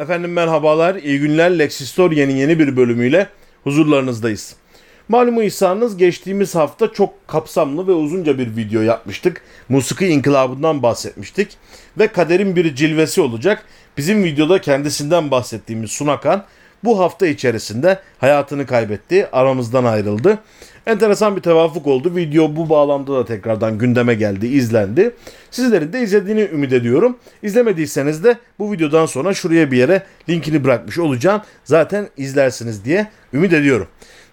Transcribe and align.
Efendim 0.00 0.32
merhabalar, 0.32 0.94
iyi 0.94 1.20
günler. 1.20 1.58
Lexistoria'nın 1.58 2.32
yeni 2.32 2.58
bir 2.58 2.76
bölümüyle 2.76 3.28
huzurlarınızdayız. 3.64 4.56
Malumu 5.08 5.42
ihsanınız 5.42 5.96
geçtiğimiz 5.96 6.54
hafta 6.54 6.92
çok 6.92 7.28
kapsamlı 7.28 7.86
ve 7.86 7.92
uzunca 7.92 8.38
bir 8.38 8.56
video 8.56 8.82
yapmıştık. 8.82 9.42
Musiki 9.68 10.06
inkılabından 10.06 10.82
bahsetmiştik. 10.82 11.56
Ve 11.98 12.06
kaderin 12.06 12.56
bir 12.56 12.74
cilvesi 12.74 13.20
olacak. 13.20 13.64
Bizim 13.96 14.24
videoda 14.24 14.60
kendisinden 14.60 15.30
bahsettiğimiz 15.30 15.90
Sunakan 15.90 16.44
bu 16.84 17.00
hafta 17.00 17.26
içerisinde 17.26 17.98
hayatını 18.18 18.66
kaybetti, 18.66 19.28
aramızdan 19.32 19.84
ayrıldı. 19.84 20.38
Enteresan 20.86 21.36
bir 21.36 21.42
tevafuk 21.42 21.86
oldu. 21.86 22.16
Video 22.16 22.56
bu 22.56 22.68
bağlamda 22.68 23.14
da 23.14 23.24
tekrardan 23.24 23.78
gündeme 23.78 24.14
geldi, 24.14 24.46
izlendi. 24.46 25.14
Sizlerin 25.50 25.92
de 25.92 26.02
izlediğini 26.02 26.40
ümit 26.52 26.72
ediyorum. 26.72 27.16
İzlemediyseniz 27.42 28.24
de 28.24 28.38
bu 28.58 28.72
videodan 28.72 29.06
sonra 29.06 29.34
şuraya 29.34 29.70
bir 29.70 29.76
yere 29.76 30.02
linkini 30.28 30.64
bırakmış 30.64 30.98
olacağım. 30.98 31.42
Zaten 31.64 32.08
izlersiniz 32.16 32.84
diye 32.84 33.06
ümit 33.32 33.52
ediyorum. 33.52 33.86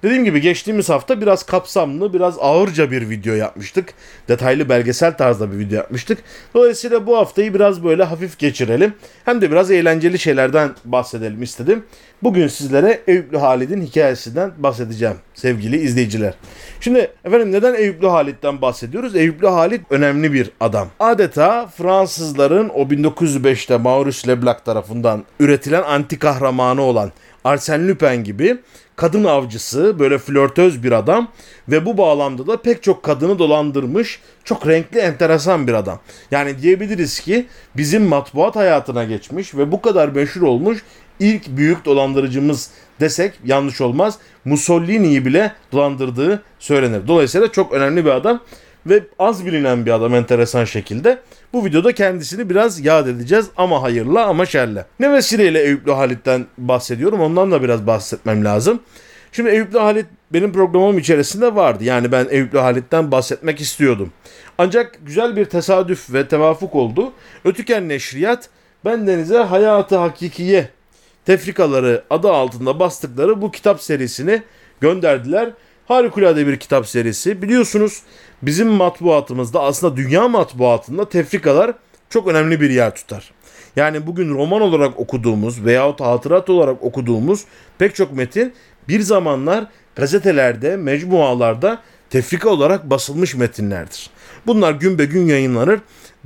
Dediğim 0.03 0.25
gibi 0.25 0.41
geçtiğimiz 0.41 0.89
hafta 0.89 1.21
biraz 1.21 1.43
kapsamlı, 1.43 2.13
biraz 2.13 2.37
ağırca 2.39 2.91
bir 2.91 3.09
video 3.09 3.33
yapmıştık. 3.33 3.93
Detaylı 4.27 4.69
belgesel 4.69 5.17
tarzda 5.17 5.51
bir 5.51 5.57
video 5.59 5.77
yapmıştık. 5.77 6.17
Dolayısıyla 6.53 7.07
bu 7.07 7.17
haftayı 7.17 7.53
biraz 7.53 7.83
böyle 7.83 8.03
hafif 8.03 8.39
geçirelim. 8.39 8.93
Hem 9.25 9.41
de 9.41 9.51
biraz 9.51 9.71
eğlenceli 9.71 10.19
şeylerden 10.19 10.71
bahsedelim 10.85 11.43
istedim. 11.43 11.83
Bugün 12.23 12.47
sizlere 12.47 13.01
Eyüplü 13.07 13.37
Halid'in 13.37 13.81
hikayesinden 13.81 14.51
bahsedeceğim 14.57 15.15
sevgili 15.33 15.77
izleyiciler. 15.77 16.33
Şimdi 16.81 17.11
efendim 17.25 17.51
neden 17.51 17.73
Eyüplü 17.73 18.07
Halid'den 18.07 18.61
bahsediyoruz? 18.61 19.15
Eyüplü 19.15 19.47
Halid 19.47 19.81
önemli 19.89 20.33
bir 20.33 20.51
adam. 20.59 20.87
Adeta 20.99 21.67
Fransızların 21.67 22.69
o 22.69 22.81
1905'te 22.81 23.77
Maurice 23.77 24.27
Leblanc 24.27 24.57
tarafından 24.65 25.23
üretilen 25.39 25.83
anti 25.83 26.19
kahramanı 26.19 26.81
olan 26.81 27.11
Arsène 27.45 27.87
Lupin 27.87 28.23
gibi 28.23 28.57
kadın 28.97 29.23
avcısı, 29.23 29.99
böyle 29.99 30.17
flörtöz 30.17 30.83
bir 30.83 30.91
adam 30.91 31.27
ve 31.69 31.85
bu 31.85 31.97
bağlamda 31.97 32.47
da 32.47 32.61
pek 32.61 32.83
çok 32.83 33.03
kadını 33.03 33.39
dolandırmış, 33.39 34.19
çok 34.43 34.67
renkli, 34.67 34.99
enteresan 34.99 35.67
bir 35.67 35.73
adam. 35.73 35.99
Yani 36.31 36.61
diyebiliriz 36.61 37.19
ki 37.19 37.45
bizim 37.77 38.03
matbuat 38.03 38.55
hayatına 38.55 39.03
geçmiş 39.03 39.55
ve 39.55 39.71
bu 39.71 39.81
kadar 39.81 40.09
meşhur 40.09 40.41
olmuş 40.41 40.83
ilk 41.19 41.47
büyük 41.47 41.85
dolandırıcımız 41.85 42.69
desek 42.99 43.33
yanlış 43.45 43.81
olmaz. 43.81 44.17
Mussolini'yi 44.45 45.25
bile 45.25 45.51
dolandırdığı 45.71 46.43
söylenir. 46.59 47.07
Dolayısıyla 47.07 47.51
çok 47.51 47.73
önemli 47.73 48.05
bir 48.05 48.09
adam 48.09 48.41
ve 48.85 49.03
az 49.19 49.45
bilinen 49.45 49.85
bir 49.85 49.91
adam 49.91 50.15
enteresan 50.15 50.65
şekilde. 50.65 51.19
Bu 51.53 51.65
videoda 51.65 51.91
kendisini 51.91 52.49
biraz 52.49 52.85
yad 52.85 53.07
edeceğiz 53.07 53.47
ama 53.57 53.81
hayırla 53.81 54.25
ama 54.25 54.45
şerle. 54.45 54.85
Ne 54.99 55.13
vesileyle 55.13 55.63
Eyüplü 55.63 55.91
Halit'ten 55.91 56.45
bahsediyorum 56.57 57.21
ondan 57.21 57.51
da 57.51 57.63
biraz 57.63 57.87
bahsetmem 57.87 58.45
lazım. 58.45 58.79
Şimdi 59.31 59.49
Eyüplü 59.49 59.79
Halit 59.79 60.05
benim 60.33 60.53
programım 60.53 60.97
içerisinde 60.97 61.55
vardı. 61.55 61.83
Yani 61.83 62.11
ben 62.11 62.27
Eyüplü 62.29 62.59
Halit'ten 62.59 63.11
bahsetmek 63.11 63.61
istiyordum. 63.61 64.11
Ancak 64.57 64.99
güzel 65.05 65.35
bir 65.35 65.45
tesadüf 65.45 66.13
ve 66.13 66.27
tevafuk 66.27 66.75
oldu. 66.75 67.13
Ötüken 67.45 67.89
Neşriyat 67.89 68.49
ben 68.85 69.07
denize 69.07 69.37
hayatı 69.37 69.97
hakikiye 69.97 70.69
tefrikaları 71.25 72.03
adı 72.09 72.31
altında 72.31 72.79
bastıkları 72.79 73.41
bu 73.41 73.51
kitap 73.51 73.81
serisini 73.81 74.41
gönderdiler. 74.81 75.49
Harikulade 75.87 76.47
bir 76.47 76.57
kitap 76.57 76.87
serisi. 76.87 77.41
Biliyorsunuz 77.41 78.01
bizim 78.41 78.67
matbuatımızda 78.67 79.61
aslında 79.61 79.97
dünya 79.97 80.27
matbuatında 80.27 81.09
tefrikalar 81.09 81.73
çok 82.09 82.27
önemli 82.27 82.61
bir 82.61 82.69
yer 82.69 82.95
tutar. 82.95 83.31
Yani 83.75 84.07
bugün 84.07 84.33
roman 84.33 84.61
olarak 84.61 84.99
okuduğumuz 84.99 85.65
veyahut 85.65 86.01
hatırat 86.01 86.49
olarak 86.49 86.83
okuduğumuz 86.83 87.43
pek 87.77 87.95
çok 87.95 88.11
metin 88.11 88.53
bir 88.87 88.99
zamanlar 88.99 89.67
gazetelerde, 89.95 90.77
mecmualarda 90.77 91.81
tefrika 92.09 92.49
olarak 92.49 92.89
basılmış 92.89 93.35
metinlerdir. 93.35 94.09
Bunlar 94.47 94.71
gün 94.71 94.99
be 94.99 95.05
gün 95.05 95.25
yayınlanır. 95.25 95.79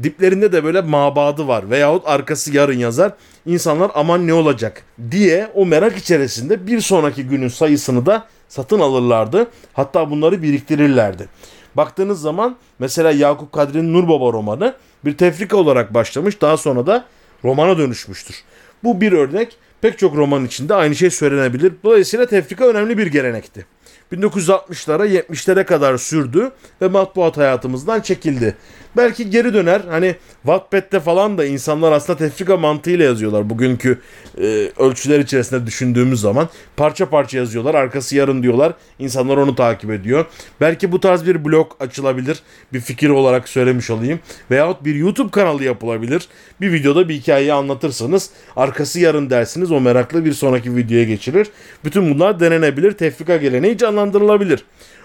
Diplerinde 0.03 0.51
de 0.51 0.63
böyle 0.63 0.81
mabadı 0.81 1.47
var 1.47 1.69
veyahut 1.69 2.07
arkası 2.07 2.53
yarın 2.53 2.77
yazar. 2.77 3.13
İnsanlar 3.45 3.91
aman 3.95 4.27
ne 4.27 4.33
olacak 4.33 4.83
diye 5.11 5.47
o 5.55 5.65
merak 5.65 5.97
içerisinde 5.97 6.67
bir 6.67 6.81
sonraki 6.81 7.23
günün 7.23 7.47
sayısını 7.47 8.05
da 8.05 8.27
satın 8.51 8.79
alırlardı. 8.79 9.47
Hatta 9.73 10.11
bunları 10.11 10.43
biriktirirlerdi. 10.43 11.29
Baktığınız 11.75 12.21
zaman 12.21 12.55
mesela 12.79 13.11
Yakup 13.11 13.51
Kadri'nin 13.51 13.93
Nur 13.93 14.07
Baba 14.07 14.33
romanı 14.33 14.75
bir 15.05 15.17
tefrika 15.17 15.57
olarak 15.57 15.93
başlamış 15.93 16.41
daha 16.41 16.57
sonra 16.57 16.87
da 16.87 17.05
romana 17.43 17.77
dönüşmüştür. 17.77 18.43
Bu 18.83 19.01
bir 19.01 19.11
örnek 19.11 19.57
pek 19.81 19.99
çok 19.99 20.15
roman 20.15 20.45
içinde 20.45 20.75
aynı 20.75 20.95
şey 20.95 21.09
söylenebilir. 21.09 21.73
Dolayısıyla 21.83 22.25
tefrika 22.25 22.67
önemli 22.67 22.97
bir 22.97 23.07
gelenekti. 23.07 23.65
1960'lara 24.13 25.07
70'lere 25.07 25.65
kadar 25.65 25.97
sürdü 25.97 26.51
ve 26.81 26.87
matbuat 26.87 27.37
hayatımızdan 27.37 28.01
çekildi. 28.01 28.55
Belki 28.97 29.29
geri 29.29 29.53
döner. 29.53 29.81
Hani 29.89 30.15
Wattpad'de 30.43 30.99
falan 30.99 31.37
da 31.37 31.45
insanlar 31.45 31.91
aslında 31.91 32.19
tefrika 32.19 32.57
mantığıyla 32.57 33.05
yazıyorlar. 33.05 33.49
Bugünkü 33.49 34.01
e, 34.37 34.71
ölçüler 34.77 35.19
içerisinde 35.19 35.65
düşündüğümüz 35.65 36.21
zaman 36.21 36.49
parça 36.77 37.09
parça 37.09 37.37
yazıyorlar. 37.37 37.75
Arkası 37.75 38.15
yarın 38.15 38.43
diyorlar. 38.43 38.73
İnsanlar 38.99 39.37
onu 39.37 39.55
takip 39.55 39.91
ediyor. 39.91 40.25
Belki 40.61 40.91
bu 40.91 40.99
tarz 40.99 41.25
bir 41.25 41.45
blog 41.45 41.71
açılabilir. 41.79 42.39
Bir 42.73 42.79
fikir 42.79 43.09
olarak 43.09 43.49
söylemiş 43.49 43.89
olayım. 43.89 44.19
Veyahut 44.51 44.85
bir 44.85 44.95
YouTube 44.95 45.31
kanalı 45.31 45.63
yapılabilir. 45.63 46.27
Bir 46.61 46.73
videoda 46.73 47.09
bir 47.09 47.13
hikayeyi 47.13 47.53
anlatırsanız 47.53 48.29
arkası 48.55 48.99
yarın 48.99 49.29
dersiniz. 49.29 49.71
O 49.71 49.81
meraklı 49.81 50.25
bir 50.25 50.33
sonraki 50.33 50.75
videoya 50.75 51.03
geçilir. 51.03 51.47
Bütün 51.85 52.15
bunlar 52.15 52.39
denenebilir. 52.39 52.91
Tefrika 52.91 53.37
geleneği 53.37 53.77
canlandırılabilir. 53.77 54.63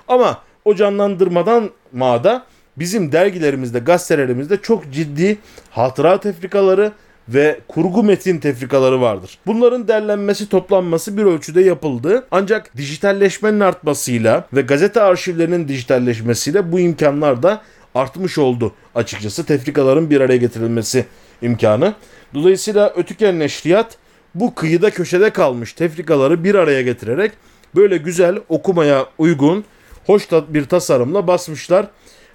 Ama 0.09 0.43
o 0.65 0.75
canlandırmadan 0.75 1.71
mağda 1.93 2.47
bizim 2.79 3.13
dergilerimizde, 3.13 3.79
gazetelerimizde 3.79 4.57
çok 4.57 4.93
ciddi 4.93 5.39
hatıra 5.71 6.21
tefrikaları 6.21 6.93
ve 7.29 7.61
kurgu 7.69 8.03
metin 8.03 8.39
tefrikaları 8.39 9.01
vardır. 9.01 9.39
Bunların 9.47 9.89
derlenmesi, 9.89 10.49
toplanması 10.49 11.17
bir 11.17 11.25
ölçüde 11.25 11.61
yapıldı. 11.61 12.27
Ancak 12.31 12.77
dijitalleşmenin 12.77 13.61
artmasıyla 13.61 14.47
ve 14.53 14.61
gazete 14.61 15.01
arşivlerinin 15.01 15.69
dijitalleşmesiyle 15.69 16.73
bu 16.73 16.81
imkanlar 16.81 17.43
da 17.43 17.63
artmış 17.95 18.39
oldu 18.39 18.73
açıkçası. 18.95 19.47
Tefrikaların 19.47 20.11
bir 20.11 20.21
araya 20.21 20.37
getirilmesi 20.37 21.07
imkanı. 21.43 21.95
Dolayısıyla 22.35 22.93
Ötüken 22.97 23.39
Neşriyat 23.39 23.97
bu 24.35 24.55
kıyıda 24.55 24.91
köşede 24.91 25.31
kalmış 25.31 25.73
tefrikaları 25.73 26.45
bir 26.45 26.55
araya 26.55 26.83
getirerek 26.83 27.33
böyle 27.75 27.97
güzel 27.97 28.39
okumaya 28.49 29.07
uygun 29.19 29.65
hoş 30.07 30.29
bir 30.49 30.65
tasarımla 30.65 31.27
basmışlar. 31.27 31.87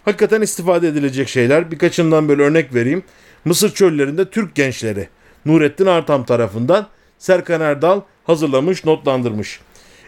Hakikaten 0.06 0.42
istifade 0.42 0.88
edilecek 0.88 1.30
şeyler. 1.30 1.72
Birkaçından 1.72 2.30
böyle 2.30 2.42
örnek 2.42 2.74
vereyim. 2.74 3.04
Mısır 3.46 3.74
çöllerinde 3.74 4.30
Türk 4.30 4.56
gençleri 4.56 5.10
Nurettin 5.46 5.86
Artam 5.86 6.26
tarafından 6.26 6.88
Serkan 7.20 7.62
Erdal 7.62 8.02
hazırlamış, 8.24 8.86
notlandırmış. 8.86 9.60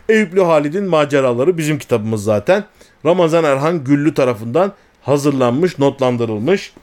Eyüplü 0.09 0.41
Halid'in 0.41 0.83
maceraları 0.83 1.57
bizim 1.57 1.79
kitabımız 1.79 2.23
zaten. 2.23 2.63
Ramazan 3.05 3.43
Erhan 3.43 3.83
Güllü 3.83 4.13
tarafından 4.13 4.73
hazırlanmış, 5.01 5.79
notlandırılmış. 5.79 6.73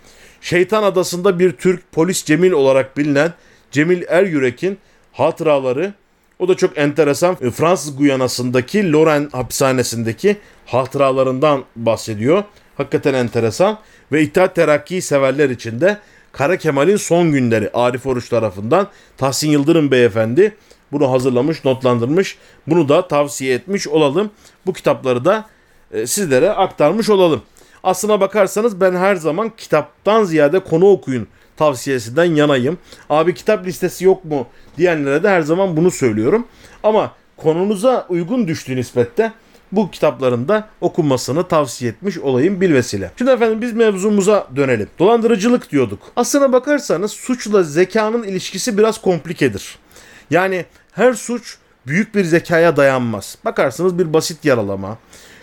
Şeytan 0.40 0.82
Adası'nda 0.82 1.38
bir 1.38 1.52
Türk 1.52 1.92
polis 1.92 2.24
Cemil 2.24 2.52
olarak 2.52 2.96
bilinen 2.96 3.32
Cemil 3.70 4.02
Eryürek'in 4.08 4.78
hatıraları 5.12 5.94
o 6.38 6.48
da 6.48 6.56
çok 6.56 6.78
enteresan. 6.78 7.34
Fransız 7.34 7.96
Guyana'sındaki 7.96 8.92
Loren 8.92 9.28
hapishanesindeki 9.32 10.36
hatıralarından 10.66 11.64
bahsediyor. 11.76 12.44
Hakikaten 12.80 13.14
enteresan. 13.14 13.78
Ve 14.12 14.22
İttihat 14.22 14.54
Terakki 14.54 15.02
severler 15.02 15.50
için 15.50 15.80
de 15.80 15.98
Kara 16.32 16.56
Kemal'in 16.56 16.96
son 16.96 17.32
günleri 17.32 17.70
Arif 17.74 18.06
Oruç 18.06 18.28
tarafından 18.28 18.88
Tahsin 19.16 19.50
Yıldırım 19.50 19.90
beyefendi 19.90 20.56
bunu 20.92 21.12
hazırlamış, 21.12 21.64
notlandırmış. 21.64 22.38
Bunu 22.66 22.88
da 22.88 23.08
tavsiye 23.08 23.54
etmiş 23.54 23.88
olalım. 23.88 24.30
Bu 24.66 24.72
kitapları 24.72 25.24
da 25.24 25.44
e, 25.92 26.06
sizlere 26.06 26.50
aktarmış 26.50 27.10
olalım. 27.10 27.42
Aslına 27.82 28.20
bakarsanız 28.20 28.80
ben 28.80 28.94
her 28.94 29.16
zaman 29.16 29.52
kitaptan 29.56 30.24
ziyade 30.24 30.60
konu 30.60 30.90
okuyun 30.90 31.26
tavsiyesinden 31.56 32.34
yanayım. 32.34 32.78
Abi 33.10 33.34
kitap 33.34 33.66
listesi 33.66 34.04
yok 34.04 34.24
mu 34.24 34.46
diyenlere 34.78 35.22
de 35.22 35.28
her 35.28 35.42
zaman 35.42 35.76
bunu 35.76 35.90
söylüyorum. 35.90 36.46
Ama 36.82 37.12
konunuza 37.36 38.06
uygun 38.08 38.48
düştüğü 38.48 38.76
nispette 38.76 39.32
bu 39.72 39.90
kitapların 39.90 40.48
da 40.48 40.68
okunmasını 40.80 41.48
tavsiye 41.48 41.90
etmiş 41.90 42.18
olayım 42.18 42.60
bilvesile. 42.60 43.10
Şimdi 43.18 43.30
efendim 43.30 43.62
biz 43.62 43.72
mevzumuza 43.72 44.48
dönelim. 44.56 44.88
Dolandırıcılık 44.98 45.70
diyorduk. 45.70 45.98
Aslına 46.16 46.52
bakarsanız 46.52 47.12
suçla 47.12 47.62
zekanın 47.62 48.22
ilişkisi 48.22 48.78
biraz 48.78 49.00
komplikedir. 49.00 49.78
Yani 50.30 50.64
her 50.92 51.12
suç 51.12 51.56
büyük 51.86 52.14
bir 52.14 52.24
zekaya 52.24 52.76
dayanmaz. 52.76 53.38
Bakarsınız 53.44 53.98
bir 53.98 54.12
basit 54.12 54.44
yaralama, 54.44 54.98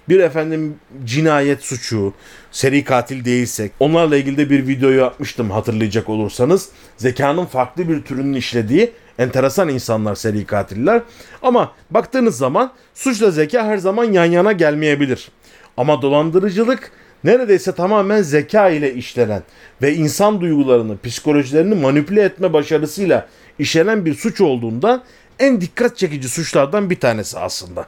bir 0.09 0.19
efendim 0.19 0.75
cinayet 1.05 1.63
suçu, 1.63 2.13
seri 2.51 2.83
katil 2.83 3.25
değilsek 3.25 3.71
onlarla 3.79 4.17
ilgili 4.17 4.37
de 4.37 4.49
bir 4.49 4.67
video 4.67 4.89
yapmıştım 4.89 5.51
hatırlayacak 5.51 6.09
olursanız. 6.09 6.69
Zekanın 6.97 7.45
farklı 7.45 7.89
bir 7.89 8.01
türünün 8.01 8.33
işlediği 8.33 8.91
Enteresan 9.19 9.69
insanlar 9.69 10.15
seri 10.15 10.45
katiller. 10.45 11.01
Ama 11.41 11.71
baktığınız 11.91 12.37
zaman 12.37 12.71
suçla 12.93 13.31
zeka 13.31 13.65
her 13.65 13.77
zaman 13.77 14.03
yan 14.03 14.25
yana 14.25 14.51
gelmeyebilir. 14.51 15.31
Ama 15.77 16.01
dolandırıcılık 16.01 16.91
neredeyse 17.23 17.71
tamamen 17.71 18.21
zeka 18.21 18.69
ile 18.69 18.93
işlenen 18.93 19.43
ve 19.81 19.95
insan 19.95 20.41
duygularını, 20.41 20.97
psikolojilerini 21.03 21.75
manipüle 21.75 22.23
etme 22.23 22.53
başarısıyla 22.53 23.27
işlenen 23.59 24.05
bir 24.05 24.13
suç 24.13 24.41
olduğundan 24.41 25.03
en 25.39 25.61
dikkat 25.61 25.97
çekici 25.97 26.29
suçlardan 26.29 26.89
bir 26.89 26.99
tanesi 26.99 27.39
aslında. 27.39 27.85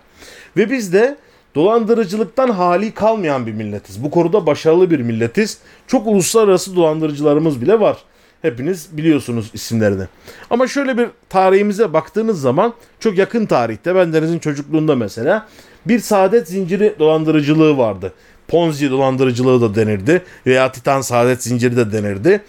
Ve 0.58 0.72
biz 0.72 0.94
de 0.94 1.18
dolandırıcılıktan 1.56 2.50
hali 2.50 2.92
kalmayan 2.92 3.48
bir 3.48 3.54
milletiz. 3.54 4.04
Bu 4.04 4.12
konuda 4.12 4.46
başarılı 4.46 4.90
bir 4.90 5.00
milletiz. 5.00 5.58
Çok 5.88 6.08
uluslararası 6.08 6.76
dolandırıcılarımız 6.76 7.62
bile 7.62 7.80
var. 7.80 7.98
Hepiniz 8.42 8.98
biliyorsunuz 8.98 9.52
isimlerini. 9.54 10.04
Ama 10.50 10.68
şöyle 10.68 10.98
bir 10.98 11.08
tarihimize 11.30 11.94
baktığınız 11.94 12.42
zaman 12.42 12.74
çok 13.00 13.18
yakın 13.18 13.46
tarihte 13.46 13.96
ben 13.96 14.14
Deniz'in 14.14 14.40
çocukluğunda 14.40 14.96
mesela 14.96 15.48
bir 15.86 16.00
saadet 16.00 16.48
zinciri 16.48 16.96
dolandırıcılığı 17.00 17.78
vardı. 17.78 18.14
Ponzi 18.48 18.92
dolandırıcılığı 18.92 19.62
da 19.62 19.76
denirdi 19.76 20.24
veya 20.46 20.72
Titan 20.72 21.02
saadet 21.02 21.44
zinciri 21.44 21.78
de 21.78 21.92
denirdi. 21.92 22.42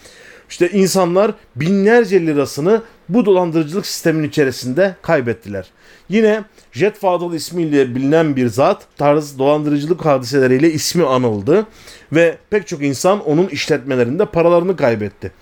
İşte 0.50 0.70
insanlar 0.70 1.32
binlerce 1.56 2.26
lirasını 2.26 2.82
bu 3.08 3.26
dolandırıcılık 3.26 3.86
sistemin 3.86 4.28
içerisinde 4.28 4.96
kaybettiler. 5.02 5.66
Yine 6.08 6.44
Jet 6.72 6.98
Fadıl 6.98 7.34
ismiyle 7.34 7.94
bilinen 7.94 8.36
bir 8.36 8.46
zat 8.46 8.82
tarz 8.96 9.38
dolandırıcılık 9.38 10.04
hadiseleriyle 10.04 10.72
ismi 10.72 11.06
anıldı 11.06 11.66
ve 12.12 12.36
pek 12.50 12.66
çok 12.66 12.82
insan 12.82 13.24
onun 13.24 13.46
işletmelerinde 13.46 14.24
paralarını 14.24 14.76
kaybetti. 14.76 15.32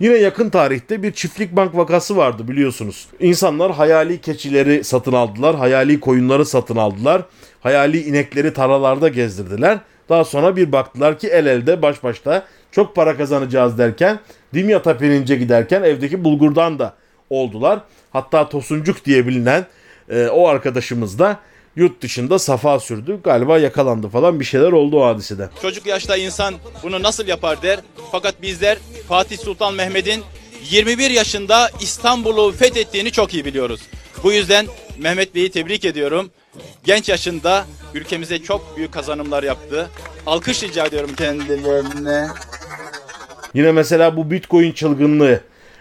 Yine 0.00 0.14
yakın 0.14 0.50
tarihte 0.50 1.02
bir 1.02 1.12
çiftlik 1.12 1.56
bank 1.56 1.76
vakası 1.76 2.16
vardı 2.16 2.48
biliyorsunuz. 2.48 3.08
İnsanlar 3.20 3.72
hayali 3.72 4.20
keçileri 4.20 4.84
satın 4.84 5.12
aldılar, 5.12 5.56
hayali 5.56 6.00
koyunları 6.00 6.46
satın 6.46 6.76
aldılar, 6.76 7.22
hayali 7.60 8.02
inekleri 8.02 8.52
taralarda 8.52 9.08
gezdirdiler. 9.08 9.78
Daha 10.08 10.24
sonra 10.24 10.56
bir 10.56 10.72
baktılar 10.72 11.18
ki 11.18 11.28
el 11.28 11.46
elde 11.46 11.82
baş 11.82 12.02
başta 12.02 12.44
çok 12.70 12.96
para 12.96 13.16
kazanacağız 13.16 13.78
derken 13.78 14.18
Dimyat'a 14.54 14.98
pirince 14.98 15.36
giderken 15.36 15.82
evdeki 15.82 16.24
bulgurdan 16.24 16.78
da 16.78 16.94
oldular. 17.30 17.80
Hatta 18.10 18.48
Tosuncuk 18.48 19.04
diye 19.04 19.26
bilinen 19.26 19.66
e, 20.08 20.26
o 20.26 20.48
arkadaşımız 20.48 21.18
da 21.18 21.40
yurt 21.76 22.02
dışında 22.02 22.38
safa 22.38 22.80
sürdü. 22.80 23.20
Galiba 23.24 23.58
yakalandı 23.58 24.08
falan 24.08 24.40
bir 24.40 24.44
şeyler 24.44 24.72
oldu 24.72 25.00
o 25.00 25.06
hadisede. 25.06 25.48
Çocuk 25.62 25.86
yaşta 25.86 26.16
insan 26.16 26.54
bunu 26.82 27.02
nasıl 27.02 27.26
yapar 27.26 27.62
der. 27.62 27.80
Fakat 28.12 28.42
bizler 28.42 28.78
Fatih 29.08 29.38
Sultan 29.38 29.74
Mehmet'in 29.74 30.22
21 30.70 31.10
yaşında 31.10 31.70
İstanbul'u 31.80 32.52
fethettiğini 32.52 33.10
çok 33.10 33.34
iyi 33.34 33.44
biliyoruz. 33.44 33.80
Bu 34.22 34.32
yüzden 34.32 34.66
Mehmet 34.98 35.34
Bey'i 35.34 35.50
tebrik 35.50 35.84
ediyorum. 35.84 36.30
Genç 36.84 37.08
yaşında 37.08 37.64
ülkemize 37.94 38.38
çok 38.38 38.76
büyük 38.76 38.92
kazanımlar 38.92 39.42
yaptı. 39.42 39.90
Alkış 40.26 40.62
rica 40.62 40.86
ediyorum 40.86 41.10
kendilerine. 41.16 42.28
Yine 43.54 43.72
mesela 43.72 44.16
bu 44.16 44.30
Bitcoin 44.30 44.72
çılgınlığı. 44.72 45.40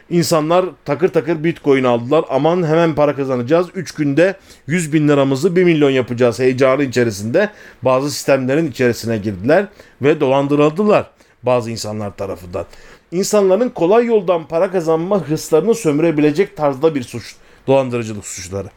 İnsanlar 0.09 0.65
takır 0.85 1.07
takır 1.07 1.43
Bitcoin 1.43 1.83
aldılar. 1.83 2.25
Aman 2.29 2.63
hemen 2.63 2.95
para 2.95 3.15
kazanacağız. 3.15 3.67
3 3.75 3.91
günde 3.91 4.35
100 4.67 4.93
bin 4.93 5.07
liramızı 5.07 5.55
1 5.55 5.63
milyon 5.63 5.89
yapacağız 5.89 6.39
heyecanı 6.39 6.83
içerisinde. 6.83 7.49
Bazı 7.81 8.11
sistemlerin 8.11 8.71
içerisine 8.71 9.17
girdiler 9.17 9.67
ve 10.01 10.19
dolandırıldılar 10.19 11.09
bazı 11.43 11.71
insanlar 11.71 12.17
tarafından. 12.17 12.65
İnsanların 13.11 13.69
kolay 13.69 14.05
yoldan 14.05 14.47
para 14.47 14.71
kazanma 14.71 15.21
hırslarını 15.27 15.75
sömürebilecek 15.75 16.57
tarzda 16.57 16.95
bir 16.95 17.03
suç 17.03 17.35
dolandırıcılık 17.67 18.25
suçları. 18.25 18.67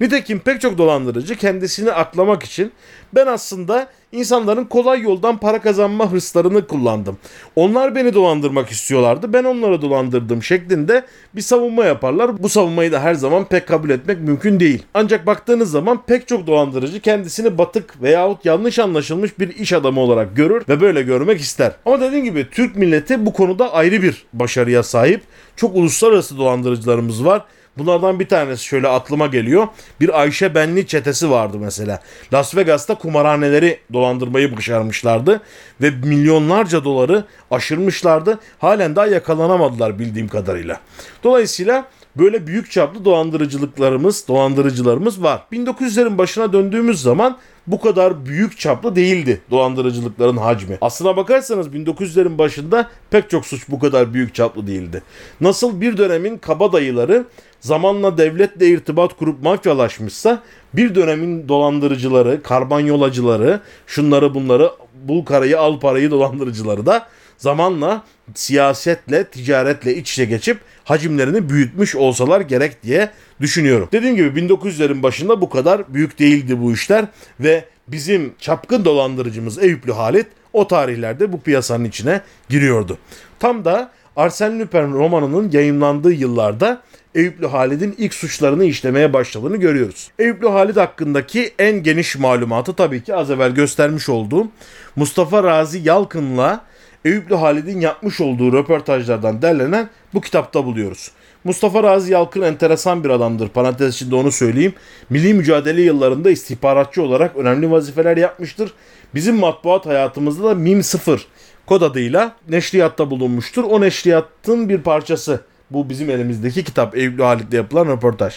Nitekim 0.00 0.38
pek 0.38 0.60
çok 0.60 0.78
dolandırıcı 0.78 1.36
kendisini 1.36 1.92
aklamak 1.92 2.42
için 2.42 2.72
ben 3.14 3.26
aslında 3.26 3.88
insanların 4.12 4.64
kolay 4.64 5.02
yoldan 5.02 5.38
para 5.38 5.60
kazanma 5.60 6.12
hırslarını 6.12 6.66
kullandım. 6.66 7.18
Onlar 7.56 7.94
beni 7.94 8.14
dolandırmak 8.14 8.70
istiyorlardı. 8.70 9.32
Ben 9.32 9.44
onları 9.44 9.82
dolandırdım 9.82 10.42
şeklinde 10.42 11.04
bir 11.36 11.40
savunma 11.40 11.84
yaparlar. 11.84 12.42
Bu 12.42 12.48
savunmayı 12.48 12.92
da 12.92 13.00
her 13.00 13.14
zaman 13.14 13.44
pek 13.44 13.68
kabul 13.68 13.90
etmek 13.90 14.20
mümkün 14.20 14.60
değil. 14.60 14.82
Ancak 14.94 15.26
baktığınız 15.26 15.70
zaman 15.70 16.02
pek 16.06 16.28
çok 16.28 16.46
dolandırıcı 16.46 17.00
kendisini 17.00 17.58
batık 17.58 18.02
veyahut 18.02 18.44
yanlış 18.44 18.78
anlaşılmış 18.78 19.38
bir 19.38 19.48
iş 19.56 19.72
adamı 19.72 20.00
olarak 20.00 20.36
görür 20.36 20.62
ve 20.68 20.80
böyle 20.80 21.02
görmek 21.02 21.40
ister. 21.40 21.72
Ama 21.86 22.00
dediğim 22.00 22.24
gibi 22.24 22.46
Türk 22.50 22.76
milleti 22.76 23.26
bu 23.26 23.32
konuda 23.32 23.72
ayrı 23.72 24.02
bir 24.02 24.26
başarıya 24.32 24.82
sahip. 24.82 25.22
Çok 25.56 25.76
uluslararası 25.76 26.38
dolandırıcılarımız 26.38 27.24
var. 27.24 27.44
Bunlardan 27.78 28.20
bir 28.20 28.28
tanesi 28.28 28.64
şöyle 28.64 28.88
aklıma 28.88 29.26
geliyor. 29.26 29.68
Bir 30.00 30.20
Ayşe 30.20 30.54
Benli 30.54 30.86
çetesi 30.86 31.30
vardı 31.30 31.56
mesela. 31.60 32.02
Las 32.32 32.56
Vegas'ta 32.56 32.94
kumarhaneleri 32.94 33.80
dolandırmayı 33.92 34.56
başarmışlardı 34.56 35.40
ve 35.80 35.90
milyonlarca 35.90 36.84
doları 36.84 37.24
aşırmışlardı. 37.50 38.38
Halen 38.58 38.96
daha 38.96 39.06
yakalanamadılar 39.06 39.98
bildiğim 39.98 40.28
kadarıyla. 40.28 40.80
Dolayısıyla 41.24 41.88
böyle 42.18 42.46
büyük 42.46 42.70
çaplı 42.70 43.04
dolandırıcılıklarımız, 43.04 44.28
dolandırıcılarımız 44.28 45.22
var. 45.22 45.42
1900'lerin 45.52 46.18
başına 46.18 46.52
döndüğümüz 46.52 47.02
zaman 47.02 47.38
bu 47.66 47.80
kadar 47.80 48.26
büyük 48.26 48.58
çaplı 48.58 48.96
değildi 48.96 49.40
dolandırıcılıkların 49.50 50.36
hacmi. 50.36 50.78
Aslına 50.80 51.16
bakarsanız 51.16 51.66
1900'lerin 51.66 52.38
başında 52.38 52.90
pek 53.10 53.30
çok 53.30 53.46
suç 53.46 53.68
bu 53.68 53.78
kadar 53.78 54.14
büyük 54.14 54.34
çaplı 54.34 54.66
değildi. 54.66 55.02
Nasıl 55.40 55.80
bir 55.80 55.96
dönemin 55.96 56.38
kabadayıları 56.38 57.24
zamanla 57.60 58.18
devletle 58.18 58.66
irtibat 58.66 59.16
kurup 59.16 59.42
mafyalaşmışsa 59.42 60.42
bir 60.74 60.94
dönemin 60.94 61.48
dolandırıcıları, 61.48 62.42
karbanyolacıları, 62.42 63.60
şunları 63.86 64.34
bunları 64.34 64.70
bul 65.04 65.24
karayı 65.24 65.60
al 65.60 65.80
parayı 65.80 66.10
dolandırıcıları 66.10 66.86
da 66.86 67.06
zamanla 67.38 68.04
siyasetle, 68.34 69.24
ticaretle 69.24 69.96
iç 69.96 70.12
içe 70.12 70.24
geçip 70.24 70.58
hacimlerini 70.84 71.48
büyütmüş 71.48 71.96
olsalar 71.96 72.40
gerek 72.40 72.82
diye 72.82 73.10
düşünüyorum. 73.40 73.88
Dediğim 73.92 74.16
gibi 74.16 74.40
1900'lerin 74.40 75.02
başında 75.02 75.40
bu 75.40 75.50
kadar 75.50 75.94
büyük 75.94 76.18
değildi 76.18 76.60
bu 76.60 76.72
işler 76.72 77.04
ve 77.40 77.64
bizim 77.88 78.34
çapkın 78.38 78.84
dolandırıcımız 78.84 79.58
Eyüplü 79.58 79.92
Halit 79.92 80.26
o 80.52 80.66
tarihlerde 80.68 81.32
bu 81.32 81.40
piyasanın 81.40 81.84
içine 81.84 82.20
giriyordu. 82.48 82.98
Tam 83.38 83.64
da 83.64 83.90
Arsène 84.16 84.58
Lupin 84.60 84.92
romanının 84.92 85.50
yayınlandığı 85.50 86.12
yıllarda 86.12 86.82
Eyüplü 87.14 87.46
Halid'in 87.46 87.94
ilk 87.98 88.14
suçlarını 88.14 88.64
işlemeye 88.64 89.12
başladığını 89.12 89.56
görüyoruz. 89.56 90.10
Eyüplü 90.18 90.48
Halid 90.48 90.76
hakkındaki 90.76 91.54
en 91.58 91.82
geniş 91.82 92.16
malumatı 92.16 92.74
tabii 92.74 93.02
ki 93.02 93.14
az 93.14 93.30
evvel 93.30 93.50
göstermiş 93.50 94.08
olduğum 94.08 94.48
Mustafa 94.96 95.42
Razi 95.42 95.78
Yalkın'la 95.78 96.64
Eyüplü 97.04 97.34
Halid'in 97.34 97.80
yapmış 97.80 98.20
olduğu 98.20 98.52
röportajlardan 98.52 99.42
derlenen 99.42 99.88
bu 100.14 100.20
kitapta 100.20 100.64
buluyoruz. 100.64 101.10
Mustafa 101.44 101.82
Razi 101.82 102.12
Yalkın 102.12 102.42
enteresan 102.42 103.04
bir 103.04 103.10
adamdır. 103.10 103.48
Parantez 103.48 103.94
içinde 103.94 104.14
onu 104.14 104.32
söyleyeyim. 104.32 104.74
Milli 105.10 105.34
mücadele 105.34 105.82
yıllarında 105.82 106.30
istihbaratçı 106.30 107.02
olarak 107.02 107.36
önemli 107.36 107.70
vazifeler 107.70 108.16
yapmıştır. 108.16 108.72
Bizim 109.14 109.36
matbuat 109.36 109.86
hayatımızda 109.86 110.48
da 110.48 110.54
MIM 110.54 110.82
0 110.82 111.26
kod 111.66 111.82
adıyla 111.82 112.36
neşriyatta 112.48 113.10
bulunmuştur. 113.10 113.64
O 113.64 113.80
neşriyatın 113.80 114.68
bir 114.68 114.78
parçası. 114.78 115.40
Bu 115.70 115.88
bizim 115.88 116.10
elimizdeki 116.10 116.64
kitap 116.64 116.96
Eyüplü 116.96 117.22
Halit'le 117.22 117.52
yapılan 117.52 117.86
röportaj. 117.86 118.34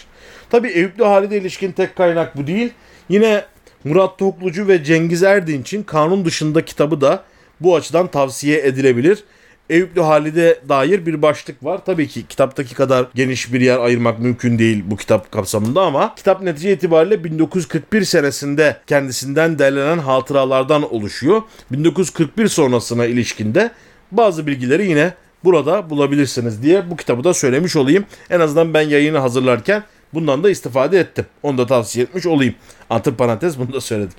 Tabi 0.50 0.68
Eyüplü 0.68 1.04
Halit'e 1.04 1.38
ilişkin 1.38 1.72
tek 1.72 1.96
kaynak 1.96 2.38
bu 2.38 2.48
değil. 2.48 2.74
Yine 3.10 3.46
Murat 3.84 4.20
Toklucu 4.20 4.68
ve 4.68 4.84
Cengiz 4.84 5.24
Erdinç'in 5.24 5.84
kanun 5.84 6.26
dışında 6.26 6.66
kitabı 6.66 7.02
da 7.02 7.24
bu 7.64 7.76
açıdan 7.76 8.08
tavsiye 8.08 8.60
edilebilir. 8.60 9.24
Eyüplü 9.70 10.02
Halide 10.02 10.60
dair 10.70 11.06
bir 11.06 11.22
başlık 11.22 11.64
var. 11.64 11.86
Tabii 11.86 12.08
ki 12.08 12.28
kitaptaki 12.28 12.76
kadar 12.76 13.08
geniş 13.16 13.54
bir 13.54 13.62
yer 13.62 13.80
ayırmak 13.80 14.20
mümkün 14.20 14.60
değil 14.60 14.84
bu 14.88 14.98
kitap 14.98 15.32
kapsamında 15.32 15.82
ama 15.82 16.16
kitap 16.16 16.42
netice 16.42 16.74
itibariyle 16.74 17.24
1941 17.24 18.04
senesinde 18.04 18.78
kendisinden 18.88 19.60
derlenen 19.60 19.98
hatıralardan 19.98 20.94
oluşuyor. 20.94 21.42
1941 21.72 22.48
sonrasına 22.48 23.06
ilişkinde 23.06 23.72
bazı 24.12 24.48
bilgileri 24.48 24.88
yine 24.88 25.14
burada 25.44 25.90
bulabilirsiniz 25.90 26.64
diye 26.64 26.90
bu 26.90 26.96
kitabı 26.96 27.24
da 27.24 27.34
söylemiş 27.34 27.76
olayım. 27.76 28.06
En 28.30 28.40
azından 28.40 28.74
ben 28.74 28.82
yayını 28.82 29.18
hazırlarken 29.18 29.84
bundan 30.14 30.44
da 30.44 30.50
istifade 30.50 31.00
ettim. 31.00 31.26
Onu 31.44 31.58
da 31.58 31.66
tavsiye 31.66 32.06
etmiş 32.06 32.26
olayım. 32.26 32.56
Antır 32.90 33.16
parantez 33.16 33.60
bunu 33.60 33.74
da 33.74 33.82
söyledik. 33.82 34.18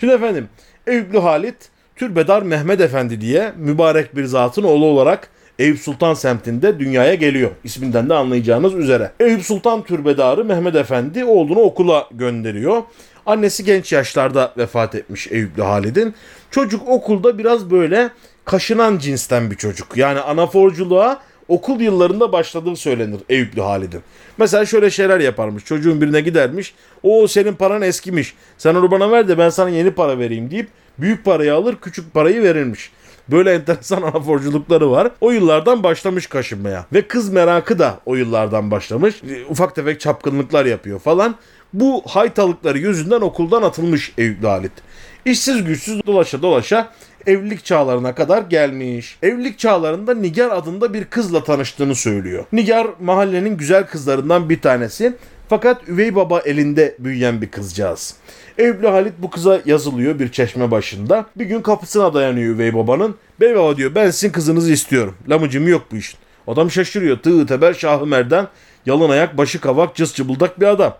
Şimdi 0.00 0.12
efendim 0.12 0.48
Eyüplü 0.86 1.18
Halit 1.18 1.56
Türbedar 1.96 2.42
Mehmet 2.42 2.80
Efendi 2.80 3.20
diye 3.20 3.52
mübarek 3.56 4.16
bir 4.16 4.24
zatın 4.24 4.62
oğlu 4.62 4.84
olarak 4.86 5.28
Eyüp 5.58 5.78
Sultan 5.78 6.14
semtinde 6.14 6.78
dünyaya 6.78 7.14
geliyor. 7.14 7.50
İsminden 7.64 8.08
de 8.08 8.14
anlayacağınız 8.14 8.74
üzere. 8.74 9.10
Eyüp 9.20 9.42
Sultan 9.42 9.82
Türbedarı 9.82 10.44
Mehmet 10.44 10.74
Efendi 10.74 11.24
oğlunu 11.24 11.60
okula 11.60 12.08
gönderiyor. 12.10 12.82
Annesi 13.26 13.64
genç 13.64 13.92
yaşlarda 13.92 14.52
vefat 14.58 14.94
etmiş 14.94 15.26
Eyüplü 15.32 15.62
Halid'in. 15.62 16.14
Çocuk 16.50 16.88
okulda 16.88 17.38
biraz 17.38 17.70
böyle 17.70 18.10
kaşınan 18.44 18.98
cinsten 18.98 19.50
bir 19.50 19.56
çocuk. 19.56 19.96
Yani 19.96 20.20
anaforculuğa 20.20 21.20
okul 21.48 21.80
yıllarında 21.80 22.32
başladığı 22.32 22.76
söylenir 22.76 23.20
Eyüplü 23.28 23.60
Halid'in. 23.60 24.00
Mesela 24.38 24.66
şöyle 24.66 24.90
şeyler 24.90 25.20
yaparmış. 25.20 25.64
Çocuğun 25.64 26.00
birine 26.00 26.20
gidermiş. 26.20 26.74
O 27.02 27.26
senin 27.26 27.54
paran 27.54 27.82
eskimiş. 27.82 28.34
Sen 28.58 28.74
onu 28.74 28.90
bana 28.90 29.10
ver 29.10 29.28
de 29.28 29.38
ben 29.38 29.48
sana 29.48 29.68
yeni 29.68 29.90
para 29.90 30.18
vereyim 30.18 30.50
deyip 30.50 30.68
büyük 30.98 31.24
parayı 31.24 31.54
alır 31.54 31.76
küçük 31.82 32.14
parayı 32.14 32.42
verirmiş. 32.42 32.92
Böyle 33.28 33.54
enteresan 33.54 34.02
anaforculukları 34.02 34.90
var. 34.90 35.10
O 35.20 35.30
yıllardan 35.30 35.82
başlamış 35.82 36.26
kaşınmaya. 36.26 36.86
Ve 36.92 37.08
kız 37.08 37.28
merakı 37.32 37.78
da 37.78 38.00
o 38.06 38.14
yıllardan 38.14 38.70
başlamış. 38.70 39.22
E, 39.30 39.44
Ufak 39.44 39.74
tefek 39.74 40.00
çapkınlıklar 40.00 40.64
yapıyor 40.64 40.98
falan. 41.00 41.34
Bu 41.72 42.02
haytalıkları 42.06 42.78
yüzünden 42.78 43.20
okuldan 43.20 43.62
atılmış 43.62 44.12
Eyüplü 44.18 44.46
Halit. 44.46 44.72
İşsiz 45.24 45.64
güçsüz 45.64 46.06
dolaşa 46.06 46.42
dolaşa 46.42 46.92
evlilik 47.26 47.64
çağlarına 47.64 48.14
kadar 48.14 48.42
gelmiş. 48.42 49.18
Evlilik 49.22 49.58
çağlarında 49.58 50.14
Nigar 50.14 50.50
adında 50.50 50.94
bir 50.94 51.04
kızla 51.04 51.44
tanıştığını 51.44 51.94
söylüyor. 51.94 52.44
Nigar 52.52 52.86
mahallenin 53.00 53.56
güzel 53.56 53.86
kızlarından 53.86 54.48
bir 54.48 54.60
tanesi. 54.60 55.16
Fakat 55.54 55.88
üvey 55.88 56.14
baba 56.14 56.40
elinde 56.40 56.96
büyüyen 56.98 57.42
bir 57.42 57.50
kızcağız. 57.50 58.14
Evli 58.58 58.88
Halit 58.88 59.12
bu 59.18 59.30
kıza 59.30 59.60
yazılıyor 59.64 60.18
bir 60.18 60.32
çeşme 60.32 60.70
başında. 60.70 61.26
Bir 61.36 61.44
gün 61.44 61.62
kapısına 61.62 62.14
dayanıyor 62.14 62.54
üvey 62.54 62.74
babanın. 62.74 63.14
Bey 63.40 63.56
baba 63.56 63.76
diyor 63.76 63.94
ben 63.94 64.10
sizin 64.10 64.32
kızınızı 64.32 64.72
istiyorum. 64.72 65.14
Lamıcım 65.28 65.68
yok 65.68 65.82
bu 65.92 65.96
işin. 65.96 66.18
Adam 66.46 66.70
şaşırıyor. 66.70 67.18
Tığ 67.18 67.46
teber 67.46 67.74
şahı 67.74 68.06
merdan. 68.06 68.48
Yalın 68.86 69.10
ayak 69.10 69.38
başı 69.38 69.60
kavak 69.60 69.94
cız 69.94 70.14
cıbıldak 70.14 70.60
bir 70.60 70.66
adam. 70.66 70.96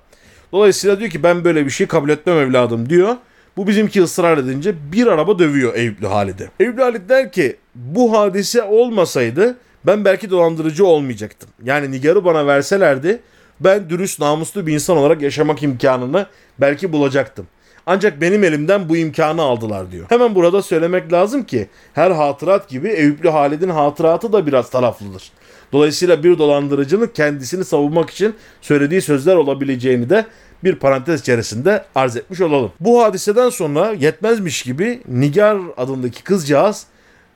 Dolayısıyla 0.52 1.00
diyor 1.00 1.10
ki 1.10 1.22
ben 1.22 1.44
böyle 1.44 1.64
bir 1.64 1.70
şey 1.70 1.86
kabul 1.86 2.08
etmem 2.08 2.36
evladım 2.36 2.88
diyor. 2.88 3.16
Bu 3.56 3.66
bizimki 3.66 4.02
ısrar 4.02 4.38
edince 4.38 4.74
bir 4.92 5.06
araba 5.06 5.38
dövüyor 5.38 5.74
Eyüplü 5.74 6.06
Halid'i. 6.06 6.50
Eyüplü 6.60 6.82
Halid 6.82 7.08
der 7.08 7.32
ki 7.32 7.56
bu 7.74 8.18
hadise 8.18 8.62
olmasaydı 8.62 9.56
ben 9.86 10.04
belki 10.04 10.30
dolandırıcı 10.30 10.86
olmayacaktım. 10.86 11.50
Yani 11.64 11.90
Nigar'ı 11.90 12.24
bana 12.24 12.46
verselerdi 12.46 13.20
ben 13.60 13.90
dürüst 13.90 14.20
namuslu 14.20 14.66
bir 14.66 14.74
insan 14.74 14.96
olarak 14.96 15.22
yaşamak 15.22 15.62
imkanını 15.62 16.26
belki 16.58 16.92
bulacaktım. 16.92 17.46
Ancak 17.86 18.20
benim 18.20 18.44
elimden 18.44 18.88
bu 18.88 18.96
imkanı 18.96 19.42
aldılar 19.42 19.92
diyor. 19.92 20.06
Hemen 20.08 20.34
burada 20.34 20.62
söylemek 20.62 21.12
lazım 21.12 21.44
ki 21.44 21.68
her 21.92 22.10
hatırat 22.10 22.68
gibi 22.68 22.88
Eyüplü 22.88 23.28
Halid'in 23.28 23.68
hatıratı 23.68 24.32
da 24.32 24.46
biraz 24.46 24.70
taraflıdır. 24.70 25.30
Dolayısıyla 25.72 26.24
bir 26.24 26.38
dolandırıcının 26.38 27.06
kendisini 27.06 27.64
savunmak 27.64 28.10
için 28.10 28.34
söylediği 28.60 29.02
sözler 29.02 29.36
olabileceğini 29.36 30.10
de 30.10 30.26
bir 30.64 30.76
parantez 30.76 31.20
içerisinde 31.20 31.84
arz 31.94 32.16
etmiş 32.16 32.40
olalım. 32.40 32.72
Bu 32.80 33.04
hadiseden 33.04 33.50
sonra 33.50 33.92
yetmezmiş 33.92 34.62
gibi 34.62 35.02
Nigar 35.08 35.58
adındaki 35.76 36.22
kızcağız 36.22 36.86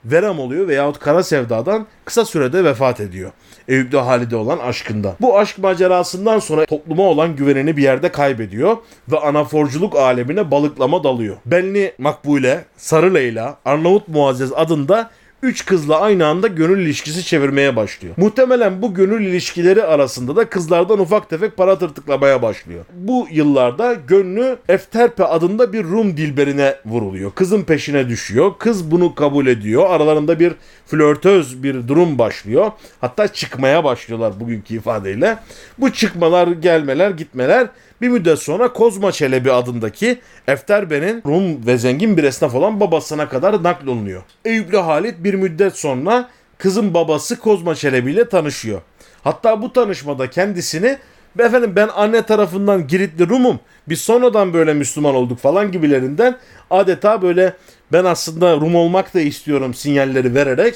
verem 0.05 0.39
oluyor 0.39 0.69
veyahut 0.69 0.99
kara 0.99 1.23
sevdadan 1.23 1.87
kısa 2.05 2.25
sürede 2.25 2.65
vefat 2.65 3.01
ediyor. 3.01 3.33
Eyüp'le 3.69 3.95
Halide 3.95 4.37
olan 4.37 4.59
aşkında. 4.59 5.17
Bu 5.21 5.39
aşk 5.39 5.59
macerasından 5.59 6.39
sonra 6.39 6.67
topluma 6.67 7.03
olan 7.03 7.37
güvenini 7.37 7.77
bir 7.77 7.83
yerde 7.83 8.13
kaybediyor 8.13 8.77
ve 9.13 9.19
anaforculuk 9.19 9.97
alemine 9.97 10.51
balıklama 10.51 11.05
dalıyor. 11.05 11.37
Benli 11.47 11.95
Makbule, 11.99 12.65
Sarı 12.77 13.15
Leyla, 13.15 13.59
Arnavut 13.65 14.09
Muazzez 14.09 14.53
adında 14.53 15.11
üç 15.43 15.67
kızla 15.67 16.01
aynı 16.01 16.27
anda 16.27 16.47
gönül 16.47 16.79
ilişkisi 16.87 17.25
çevirmeye 17.25 17.77
başlıyor. 17.77 18.15
Muhtemelen 18.17 18.83
bu 18.83 18.95
gönül 18.95 19.27
ilişkileri 19.27 19.85
arasında 19.85 20.37
da 20.37 20.49
kızlardan 20.49 20.99
ufak 20.99 21.31
tefek 21.31 21.57
para 21.57 21.79
tırtıklamaya 21.79 22.43
başlıyor. 22.43 22.85
Bu 22.95 23.29
yıllarda 23.31 23.95
gönlü 23.95 24.57
Efterpe 24.69 25.25
adında 25.25 25.73
bir 25.73 25.85
Rum 25.85 26.17
dilberine 26.17 26.77
vuruluyor. 26.87 27.33
Kızın 27.35 27.63
peşine 27.63 28.09
düşüyor. 28.09 28.53
Kız 28.59 28.91
bunu 28.91 29.15
kabul 29.15 29.47
ediyor. 29.47 29.91
Aralarında 29.91 30.41
bir 30.41 30.53
flörtöz 30.87 31.63
bir 31.63 31.89
durum 31.89 32.19
başlıyor. 32.19 32.73
Hatta 33.01 33.29
çıkmaya 33.29 33.85
başlıyorlar 33.85 34.41
bugünkü 34.41 34.75
ifadeyle. 34.75 35.39
Bu 35.79 35.93
çıkmalar, 35.93 36.49
gelmeler, 36.49 37.11
gitmeler 37.11 37.69
bir 38.01 38.09
müddet 38.09 38.39
sonra 38.39 38.73
Kozma 38.73 39.13
Çelebi 39.13 39.53
adındaki 39.53 40.19
Efterbe'nin 40.49 41.23
Rum 41.27 41.67
ve 41.67 41.79
zengin 41.79 42.17
bir 42.17 42.25
esnaf 42.25 42.55
olan 42.55 42.81
babasına 42.81 43.29
kadar 43.29 43.63
naklolunuyor. 43.63 44.23
Eyüplü 44.45 44.77
Halit 44.77 45.15
bir 45.25 45.35
müddet 45.35 45.77
sonra 45.77 46.29
kızın 46.59 46.95
babası 46.95 47.39
Kozma 47.39 47.75
Çelebi 47.75 48.13
ile 48.13 48.29
tanışıyor. 48.29 48.81
Hatta 49.25 49.63
bu 49.63 49.73
tanışmada 49.73 50.31
kendisini 50.31 50.99
efendim 51.39 51.73
ben 51.77 51.89
anne 51.97 52.23
tarafından 52.23 52.87
Giritli 52.87 53.29
Rum'um 53.29 53.61
biz 53.89 54.01
sonradan 54.01 54.53
böyle 54.53 54.75
Müslüman 54.75 55.15
olduk 55.15 55.39
falan 55.39 55.73
gibilerinden 55.73 56.37
adeta 56.71 57.23
böyle 57.23 57.53
ben 57.93 58.05
aslında 58.05 58.57
Rum 58.57 58.75
olmak 58.75 59.15
da 59.15 59.21
istiyorum 59.21 59.75
sinyalleri 59.75 60.35
vererek 60.35 60.75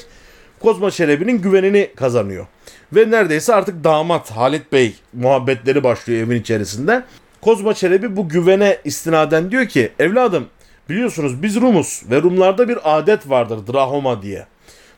Kozma 0.59 0.91
Çelebi'nin 0.91 1.41
güvenini 1.41 1.89
kazanıyor. 1.95 2.47
Ve 2.95 3.11
neredeyse 3.11 3.55
artık 3.55 3.83
damat 3.83 4.31
Halit 4.31 4.71
Bey 4.73 4.95
muhabbetleri 5.13 5.83
başlıyor 5.83 6.27
evin 6.27 6.41
içerisinde. 6.41 7.03
Kozma 7.41 7.73
Çelebi 7.73 8.17
bu 8.17 8.29
güvene 8.29 8.77
istinaden 8.83 9.51
diyor 9.51 9.65
ki 9.65 9.91
evladım 9.99 10.47
biliyorsunuz 10.89 11.43
biz 11.43 11.55
Rumuz 11.55 12.03
ve 12.09 12.21
Rumlarda 12.21 12.67
bir 12.67 12.97
adet 12.97 13.29
vardır 13.29 13.73
drahoma 13.73 14.21
diye. 14.21 14.45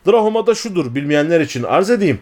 Drahoma 0.06 0.46
da 0.46 0.54
şudur 0.54 0.94
bilmeyenler 0.94 1.40
için 1.40 1.62
arz 1.62 1.90
edeyim. 1.90 2.18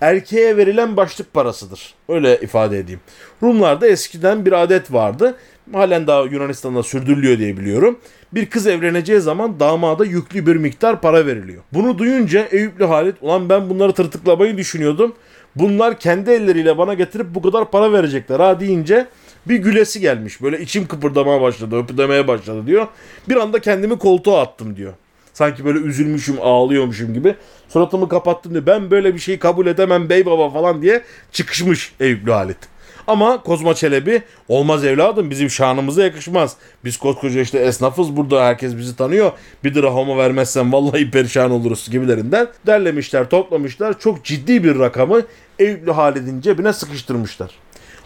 Erkeğe 0.00 0.56
verilen 0.56 0.96
başlık 0.96 1.34
parasıdır. 1.34 1.94
Öyle 2.08 2.40
ifade 2.40 2.78
edeyim. 2.78 3.00
Rumlarda 3.42 3.86
eskiden 3.86 4.46
bir 4.46 4.52
adet 4.52 4.92
vardı. 4.92 5.36
Halen 5.72 6.06
daha 6.06 6.22
Yunanistan'da 6.22 6.82
sürdürülüyor 6.82 7.38
diye 7.38 7.56
biliyorum. 7.56 7.98
Bir 8.32 8.46
kız 8.46 8.66
evleneceği 8.66 9.20
zaman 9.20 9.60
damada 9.60 10.04
yüklü 10.04 10.46
bir 10.46 10.56
miktar 10.56 11.00
para 11.00 11.26
veriliyor. 11.26 11.62
Bunu 11.72 11.98
duyunca 11.98 12.48
Eyüplü 12.50 12.84
Halit 12.84 13.16
ulan 13.20 13.48
ben 13.48 13.70
bunları 13.70 13.92
tırtıklamayı 13.92 14.56
düşünüyordum. 14.56 15.14
Bunlar 15.56 15.98
kendi 15.98 16.30
elleriyle 16.30 16.78
bana 16.78 16.94
getirip 16.94 17.26
bu 17.34 17.42
kadar 17.42 17.70
para 17.70 17.92
verecekler 17.92 18.40
ha 18.40 18.60
deyince 18.60 19.06
bir 19.46 19.56
gülesi 19.56 20.00
gelmiş. 20.00 20.42
Böyle 20.42 20.60
içim 20.60 20.86
kıpırdamaya 20.86 21.40
başladı, 21.40 21.78
öpüdemeye 21.78 22.28
başladı 22.28 22.66
diyor. 22.66 22.86
Bir 23.28 23.36
anda 23.36 23.58
kendimi 23.58 23.98
koltuğa 23.98 24.42
attım 24.42 24.76
diyor. 24.76 24.92
Sanki 25.32 25.64
böyle 25.64 25.78
üzülmüşüm, 25.78 26.36
ağlıyormuşum 26.40 27.14
gibi. 27.14 27.34
Suratımı 27.68 28.08
kapattım 28.08 28.52
diyor. 28.52 28.66
Ben 28.66 28.90
böyle 28.90 29.14
bir 29.14 29.18
şeyi 29.18 29.38
kabul 29.38 29.66
edemem 29.66 30.08
bey 30.08 30.26
baba 30.26 30.50
falan 30.50 30.82
diye 30.82 31.02
çıkışmış 31.32 31.92
Eyüplü 32.00 32.32
Halit. 32.32 32.73
Ama 33.06 33.42
Kozma 33.42 33.74
Çelebi 33.74 34.22
olmaz 34.48 34.84
evladım 34.84 35.30
bizim 35.30 35.50
şanımıza 35.50 36.04
yakışmaz. 36.04 36.56
Biz 36.84 36.96
koskoca 36.96 37.40
işte 37.40 37.58
esnafız 37.58 38.16
burada 38.16 38.44
herkes 38.44 38.76
bizi 38.76 38.96
tanıyor. 38.96 39.32
Bir 39.64 39.74
drahoma 39.74 40.16
vermezsen 40.16 40.72
vallahi 40.72 41.10
perişan 41.10 41.50
oluruz 41.50 41.90
gibilerinden 41.90 42.48
derlemişler 42.66 43.30
toplamışlar. 43.30 43.98
Çok 43.98 44.24
ciddi 44.24 44.64
bir 44.64 44.78
rakamı 44.78 45.22
Eyüplü 45.58 45.92
Halit'in 45.92 46.40
cebine 46.40 46.72
sıkıştırmışlar. 46.72 47.50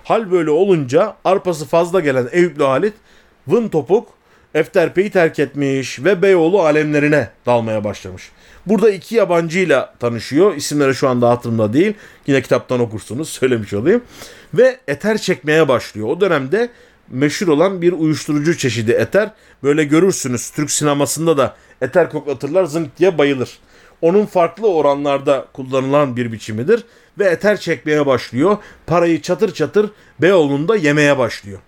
Hal 0.05 0.31
böyle 0.31 0.51
olunca 0.51 1.17
arpası 1.25 1.67
fazla 1.67 2.01
gelen 2.01 2.29
Eyüplü 2.33 2.65
Halit 2.65 2.95
vın 3.49 3.69
topuk 3.69 4.09
Efterpe'yi 4.55 5.11
terk 5.11 5.39
etmiş 5.39 6.05
ve 6.05 6.23
Beyoğlu 6.23 6.63
alemlerine 6.63 7.29
dalmaya 7.47 7.85
başlamış. 7.85 8.31
Burada 8.69 8.91
iki 8.91 9.15
yabancıyla 9.15 9.95
tanışıyor. 10.01 10.55
İsimleri 10.55 10.95
şu 10.95 11.09
anda 11.09 11.31
hatırımda 11.31 11.73
değil. 11.73 11.95
Yine 12.27 12.43
kitaptan 12.43 12.81
okursunuz 12.81 13.29
söylemiş 13.39 13.75
olayım. 13.75 14.03
Ve 14.55 14.81
eter 14.89 15.19
çekmeye 15.19 15.69
başlıyor. 15.69 16.09
O 16.09 16.21
dönemde 16.21 16.71
meşhur 17.11 17.49
olan 17.49 17.83
bir 17.83 17.93
uyuşturucu 17.93 18.57
çeşidi 18.57 18.93
eter. 18.93 19.31
Böyle 19.63 19.85
görürsünüz 19.85 20.51
Türk 20.51 20.71
sinemasında 20.71 21.37
da 21.37 21.57
eter 21.81 22.11
koklatırlar 22.11 22.65
zınk 22.65 22.99
diye 22.99 23.19
bayılır. 23.19 23.59
Onun 24.03 24.27
farklı 24.27 24.69
oranlarda 24.73 25.47
kullanılan 25.53 26.17
bir 26.17 26.33
biçimidir 26.33 26.85
ve 27.19 27.25
eter 27.25 27.61
çekmeye 27.61 28.07
başlıyor. 28.07 28.57
Parayı 28.87 29.23
çatır 29.23 29.55
çatır 29.55 29.91
Beyoğlu'nda 30.21 30.77
yemeye 30.77 31.19
başlıyor. 31.19 31.59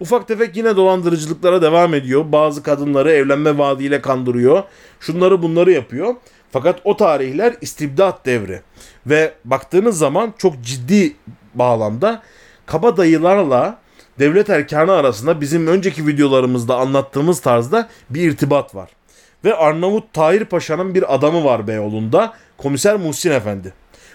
Ufak 0.00 0.28
tefek 0.28 0.56
yine 0.56 0.76
dolandırıcılıklara 0.76 1.62
devam 1.62 1.94
ediyor. 1.94 2.32
Bazı 2.32 2.62
kadınları 2.62 3.12
evlenme 3.12 3.58
vaadiyle 3.58 4.00
kandırıyor. 4.00 4.62
Şunları 5.00 5.42
bunları 5.42 5.72
yapıyor. 5.72 6.14
Fakat 6.50 6.80
o 6.84 6.96
tarihler 6.96 7.54
istibdat 7.60 8.26
devri. 8.26 8.60
Ve 9.06 9.32
baktığınız 9.44 9.98
zaman 9.98 10.34
çok 10.38 10.62
ciddi 10.62 11.16
bağlamda 11.54 12.22
kabadayılarla 12.66 13.78
devlet 14.18 14.50
erkanı 14.50 14.92
arasında 14.92 15.40
bizim 15.40 15.66
önceki 15.66 16.06
videolarımızda 16.06 16.76
anlattığımız 16.76 17.40
tarzda 17.40 17.88
bir 18.10 18.30
irtibat 18.30 18.74
var. 18.74 18.90
Ve 19.44 19.54
Arnavut 19.54 20.12
Tahir 20.12 20.44
Paşa'nın 20.44 20.94
bir 20.94 21.14
adamı 21.14 21.44
var 21.44 21.66
Beyoğlu'nda. 21.66 22.32
Komiser 22.58 22.96
Muhsin 22.96 23.30
Efendi. 23.30 23.72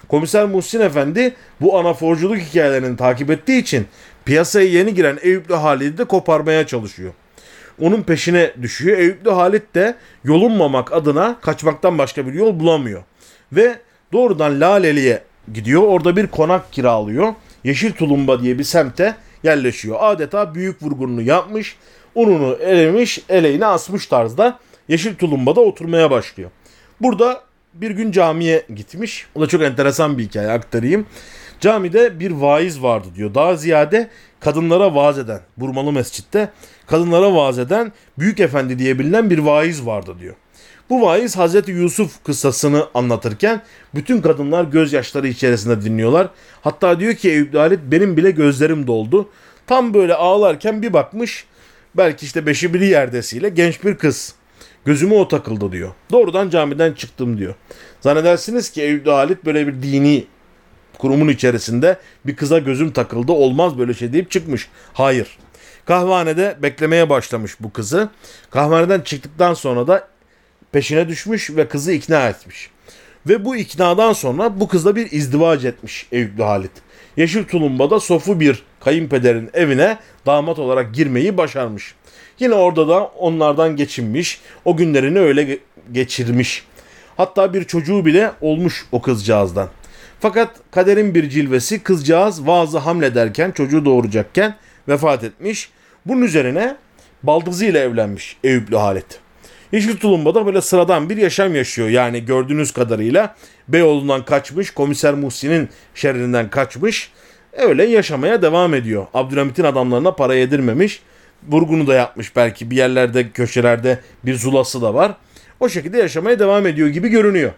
Komiser 0.07 0.45
Muhsin 0.45 0.79
Efendi 0.79 1.35
bu 1.61 1.79
anaforculuk 1.79 2.37
hikayelerini 2.37 2.97
takip 2.97 3.29
ettiği 3.29 3.61
için 3.61 3.87
piyasaya 4.25 4.67
yeni 4.67 4.93
giren 4.93 5.19
Eyüplü 5.21 5.53
Halid'i 5.53 5.97
de 5.97 6.03
koparmaya 6.03 6.67
çalışıyor. 6.67 7.13
Onun 7.81 8.01
peşine 8.01 8.51
düşüyor. 8.61 8.97
Eyüplü 8.97 9.29
Halit 9.29 9.75
de 9.75 9.95
yolunmamak 10.23 10.93
adına 10.93 11.39
kaçmaktan 11.41 11.97
başka 11.97 12.27
bir 12.27 12.33
yol 12.33 12.59
bulamıyor. 12.59 13.03
Ve 13.51 13.75
doğrudan 14.13 14.61
Laleli'ye 14.61 15.23
gidiyor. 15.53 15.81
Orada 15.81 16.15
bir 16.15 16.27
konak 16.27 16.73
kiralıyor. 16.73 17.33
Yeşil 17.63 17.91
Tulumba 17.91 18.41
diye 18.41 18.59
bir 18.59 18.63
semte 18.63 19.15
yerleşiyor. 19.43 19.97
Adeta 19.99 20.55
büyük 20.55 20.83
vurgununu 20.83 21.21
yapmış. 21.21 21.75
Ununu 22.15 22.53
elemiş, 22.53 23.19
eleğini 23.29 23.65
asmış 23.65 24.07
tarzda 24.07 24.59
Yeşil 24.87 25.15
Tulumba'da 25.15 25.61
oturmaya 25.61 26.11
başlıyor. 26.11 26.49
Burada 27.01 27.41
bir 27.73 27.91
gün 27.91 28.11
camiye 28.11 28.65
gitmiş. 28.75 29.27
O 29.35 29.41
da 29.41 29.47
çok 29.47 29.61
enteresan 29.61 30.17
bir 30.17 30.23
hikaye 30.23 30.51
aktarayım. 30.51 31.05
Camide 31.59 32.19
bir 32.19 32.31
vaiz 32.31 32.83
vardı 32.83 33.07
diyor. 33.15 33.35
Daha 33.35 33.55
ziyade 33.55 34.09
kadınlara 34.39 34.95
vaaz 34.95 35.19
eden, 35.19 35.39
Burmalı 35.57 35.91
Mescid'de 35.91 36.49
kadınlara 36.87 37.35
vaaz 37.35 37.59
eden 37.59 37.91
Büyük 38.19 38.39
Efendi 38.39 38.79
diye 38.79 38.99
bilinen 38.99 39.29
bir 39.29 39.37
vaiz 39.37 39.85
vardı 39.85 40.15
diyor. 40.19 40.35
Bu 40.89 41.01
vaiz 41.01 41.37
Hazreti 41.37 41.71
Yusuf 41.71 42.23
kıssasını 42.23 42.87
anlatırken 42.93 43.61
bütün 43.95 44.21
kadınlar 44.21 44.63
gözyaşları 44.63 45.27
içerisinde 45.27 45.81
dinliyorlar. 45.81 46.29
Hatta 46.61 46.99
diyor 46.99 47.13
ki 47.13 47.29
Eyüp 47.29 47.55
Halit 47.55 47.79
benim 47.83 48.17
bile 48.17 48.31
gözlerim 48.31 48.87
doldu. 48.87 49.29
Tam 49.67 49.93
böyle 49.93 50.13
ağlarken 50.13 50.81
bir 50.81 50.93
bakmış 50.93 51.45
belki 51.97 52.25
işte 52.25 52.45
beşi 52.45 52.73
biri 52.73 52.85
yerdesiyle 52.85 53.49
genç 53.49 53.83
bir 53.83 53.97
kız. 53.97 54.35
Gözüme 54.85 55.15
o 55.15 55.27
takıldı 55.27 55.71
diyor. 55.71 55.91
Doğrudan 56.11 56.49
camiden 56.49 56.93
çıktım 56.93 57.37
diyor. 57.37 57.55
Zannedersiniz 58.01 58.69
ki 58.69 58.81
Eyüp 58.81 59.07
Halit 59.07 59.45
böyle 59.45 59.67
bir 59.67 59.83
dini 59.83 60.25
kurumun 60.97 61.27
içerisinde 61.27 61.97
bir 62.25 62.35
kıza 62.35 62.59
gözüm 62.59 62.91
takıldı 62.91 63.31
olmaz 63.31 63.77
böyle 63.77 63.93
şey 63.93 64.13
deyip 64.13 64.31
çıkmış. 64.31 64.69
Hayır. 64.93 65.37
Kahvanede 65.85 66.57
beklemeye 66.61 67.09
başlamış 67.09 67.55
bu 67.59 67.73
kızı. 67.73 68.09
Kahvaneden 68.49 69.01
çıktıktan 69.01 69.53
sonra 69.53 69.87
da 69.87 70.07
peşine 70.71 71.07
düşmüş 71.07 71.49
ve 71.49 71.67
kızı 71.67 71.91
ikna 71.91 72.29
etmiş. 72.29 72.69
Ve 73.27 73.45
bu 73.45 73.55
iknadan 73.55 74.13
sonra 74.13 74.59
bu 74.59 74.67
kızla 74.67 74.95
bir 74.95 75.11
izdivac 75.11 75.65
etmiş 75.65 76.07
Eyüplü 76.11 76.43
Halit. 76.43 76.71
Yeşil 77.17 77.43
Tulumba'da 77.43 77.99
sofu 77.99 78.39
bir 78.39 78.63
kayınpederin 78.79 79.49
evine 79.53 79.97
damat 80.25 80.59
olarak 80.59 80.93
girmeyi 80.93 81.37
başarmış. 81.37 81.95
Yine 82.39 82.53
orada 82.53 82.87
da 82.87 83.03
onlardan 83.03 83.75
geçinmiş, 83.75 84.41
o 84.65 84.77
günlerini 84.77 85.19
öyle 85.19 85.59
geçirmiş. 85.91 86.65
Hatta 87.17 87.53
bir 87.53 87.63
çocuğu 87.63 88.05
bile 88.05 88.31
olmuş 88.41 88.85
o 88.91 89.01
kızcağızdan. 89.01 89.69
Fakat 90.19 90.49
kaderin 90.71 91.15
bir 91.15 91.29
cilvesi 91.29 91.83
kızcağız 91.83 92.47
vaazı 92.47 92.77
hamlederken 92.77 93.51
çocuğu 93.51 93.85
doğuracakken 93.85 94.55
vefat 94.87 95.23
etmiş. 95.23 95.69
Bunun 96.05 96.21
üzerine 96.21 96.75
baldızı 97.23 97.65
ile 97.65 97.79
evlenmiş 97.79 98.37
Eyüplü 98.43 98.75
Halit. 98.75 99.19
Yeşil 99.71 99.97
Tulumba'da 99.97 100.45
böyle 100.45 100.61
sıradan 100.61 101.09
bir 101.09 101.17
yaşam 101.17 101.55
yaşıyor. 101.55 101.89
Yani 101.89 102.25
gördüğünüz 102.25 102.71
kadarıyla 102.71 103.35
Beyoğlu'ndan 103.67 104.25
kaçmış, 104.25 104.71
komiser 104.71 105.13
Muhsin'in 105.13 105.69
şerrinden 105.95 106.49
kaçmış. 106.49 107.11
Öyle 107.53 107.85
yaşamaya 107.85 108.41
devam 108.41 108.73
ediyor. 108.73 109.05
Abdülhamit'in 109.13 109.63
adamlarına 109.63 110.11
para 110.15 110.35
yedirmemiş. 110.35 111.01
Vurgunu 111.49 111.87
da 111.87 111.93
yapmış 111.93 112.35
belki 112.35 112.71
bir 112.71 112.75
yerlerde 112.75 113.31
köşelerde 113.31 113.99
bir 114.25 114.35
zulası 114.35 114.81
da 114.81 114.93
var. 114.93 115.17
O 115.59 115.69
şekilde 115.69 115.97
yaşamaya 115.97 116.39
devam 116.39 116.67
ediyor 116.67 116.87
gibi 116.87 117.09
görünüyor. 117.09 117.51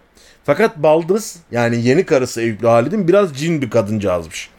Fakat 0.44 0.76
Baldız 0.76 1.36
yani 1.50 1.82
yeni 1.82 2.06
karısı 2.06 2.40
Eyüplü 2.40 2.66
Halid'in 2.66 3.08
biraz 3.08 3.36
cin 3.36 3.62
bir 3.62 3.70
kadıncağızmış. 3.70 4.50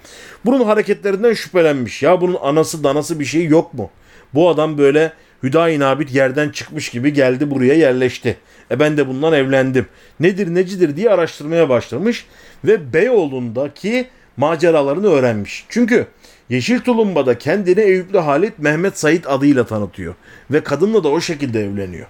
Bunun 0.45 0.65
hareketlerinden 0.65 1.33
şüphelenmiş. 1.33 2.03
Ya 2.03 2.21
bunun 2.21 2.37
anası 2.41 2.83
danası 2.83 3.19
bir 3.19 3.25
şey 3.25 3.45
yok 3.45 3.73
mu? 3.73 3.89
Bu 4.33 4.49
adam 4.49 4.77
böyle 4.77 5.13
Hüdayi 5.43 5.79
Nabit 5.79 6.15
yerden 6.15 6.49
çıkmış 6.49 6.89
gibi 6.89 7.13
geldi 7.13 7.51
buraya 7.51 7.73
yerleşti. 7.73 8.37
E 8.71 8.79
ben 8.79 8.97
de 8.97 9.07
bundan 9.07 9.33
evlendim. 9.33 9.85
Nedir 10.19 10.55
necidir 10.55 10.95
diye 10.95 11.09
araştırmaya 11.09 11.69
başlamış 11.69 12.25
ve 12.65 12.93
Beyoğlu'ndaki 12.93 14.07
maceralarını 14.37 15.07
öğrenmiş. 15.07 15.65
Çünkü 15.69 16.07
Yeşil 16.49 16.79
Tulumba'da 16.79 17.37
kendini 17.37 17.79
Eyüplü 17.79 18.17
Halit 18.17 18.59
Mehmet 18.59 18.99
Said 18.99 19.23
adıyla 19.27 19.65
tanıtıyor 19.65 20.15
ve 20.51 20.63
kadınla 20.63 21.03
da 21.03 21.09
o 21.09 21.21
şekilde 21.21 21.65
evleniyor. 21.65 22.07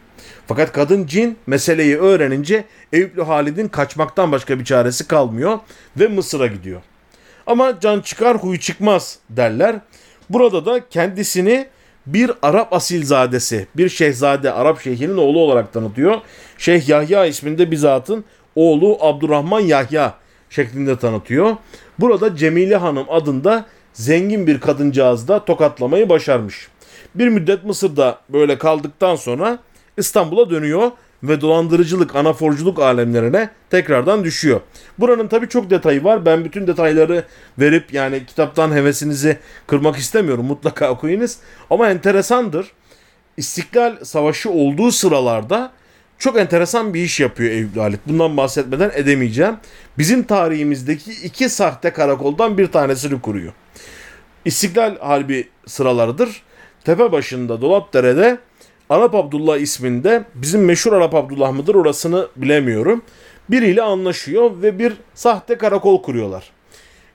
Fakat 0.47 0.71
kadın 0.71 1.05
cin 1.05 1.37
meseleyi 1.47 1.97
öğrenince 1.97 2.65
Eyüplü 2.93 3.23
Halid'in 3.23 3.67
kaçmaktan 3.67 4.31
başka 4.31 4.59
bir 4.59 4.65
çaresi 4.65 5.07
kalmıyor 5.07 5.59
ve 5.97 6.07
Mısır'a 6.07 6.47
gidiyor. 6.47 6.81
Ama 7.47 7.79
can 7.79 8.01
çıkar 8.01 8.37
huy 8.37 8.59
çıkmaz 8.59 9.19
derler. 9.29 9.75
Burada 10.29 10.65
da 10.65 10.89
kendisini 10.89 11.67
bir 12.05 12.31
Arap 12.41 12.73
asilzadesi, 12.73 13.67
bir 13.77 13.89
şehzade, 13.89 14.51
Arap 14.51 14.81
şeyhinin 14.81 15.17
oğlu 15.17 15.39
olarak 15.39 15.73
tanıtıyor. 15.73 16.21
Şeyh 16.57 16.89
Yahya 16.89 17.25
isminde 17.25 17.71
bir 17.71 17.77
zatın 17.77 18.25
oğlu 18.55 18.97
Abdurrahman 19.01 19.59
Yahya 19.59 20.13
şeklinde 20.49 20.99
tanıtıyor. 20.99 21.55
Burada 21.99 22.35
Cemile 22.35 22.75
Hanım 22.75 23.05
adında 23.09 23.65
zengin 23.97 24.47
bir 24.47 24.59
kadıncağız 24.59 25.27
da 25.27 25.45
tokatlamayı 25.45 26.09
başarmış. 26.09 26.67
Bir 27.15 27.27
müddet 27.27 27.63
Mısır'da 27.63 28.19
böyle 28.29 28.57
kaldıktan 28.57 29.15
sonra 29.15 29.59
İstanbul'a 29.97 30.49
dönüyor 30.49 30.91
ve 31.23 31.41
dolandırıcılık, 31.41 32.15
anaforculuk 32.15 32.79
alemlerine 32.79 33.49
tekrardan 33.69 34.23
düşüyor. 34.23 34.61
Buranın 34.99 35.27
tabii 35.27 35.49
çok 35.49 35.69
detayı 35.69 36.03
var. 36.03 36.25
Ben 36.25 36.45
bütün 36.45 36.67
detayları 36.67 37.23
verip 37.59 37.93
yani 37.93 38.25
kitaptan 38.25 38.71
hevesinizi 38.71 39.37
kırmak 39.67 39.97
istemiyorum. 39.97 40.45
Mutlaka 40.45 40.89
okuyunuz. 40.89 41.35
Ama 41.69 41.89
enteresandır. 41.89 42.71
İstiklal 43.37 44.03
Savaşı 44.03 44.49
olduğu 44.49 44.91
sıralarda 44.91 45.71
çok 46.19 46.37
enteresan 46.37 46.93
bir 46.93 47.01
iş 47.01 47.19
yapıyor 47.19 47.51
Eyüp 47.51 47.77
Halit. 47.77 47.99
Bundan 48.07 48.37
bahsetmeden 48.37 48.91
edemeyeceğim. 48.93 49.55
Bizim 49.97 50.23
tarihimizdeki 50.23 51.11
iki 51.11 51.49
sahte 51.49 51.89
karakoldan 51.93 52.57
bir 52.57 52.67
tanesini 52.67 53.21
kuruyor. 53.21 53.53
İstiklal 54.47 54.97
Harbi 54.97 55.47
sıralarıdır. 55.65 56.41
Tepe 56.83 57.11
başında 57.11 57.61
Dolapdere'de 57.61 58.37
Arap 58.89 59.15
Abdullah 59.15 59.57
isminde 59.57 60.23
bizim 60.35 60.65
meşhur 60.65 60.93
Arap 60.93 61.15
Abdullah 61.15 61.51
mıdır 61.51 61.75
orasını 61.75 62.27
bilemiyorum. 62.35 63.01
Biriyle 63.49 63.81
anlaşıyor 63.81 64.51
ve 64.61 64.79
bir 64.79 64.93
sahte 65.13 65.57
karakol 65.57 66.01
kuruyorlar. 66.01 66.51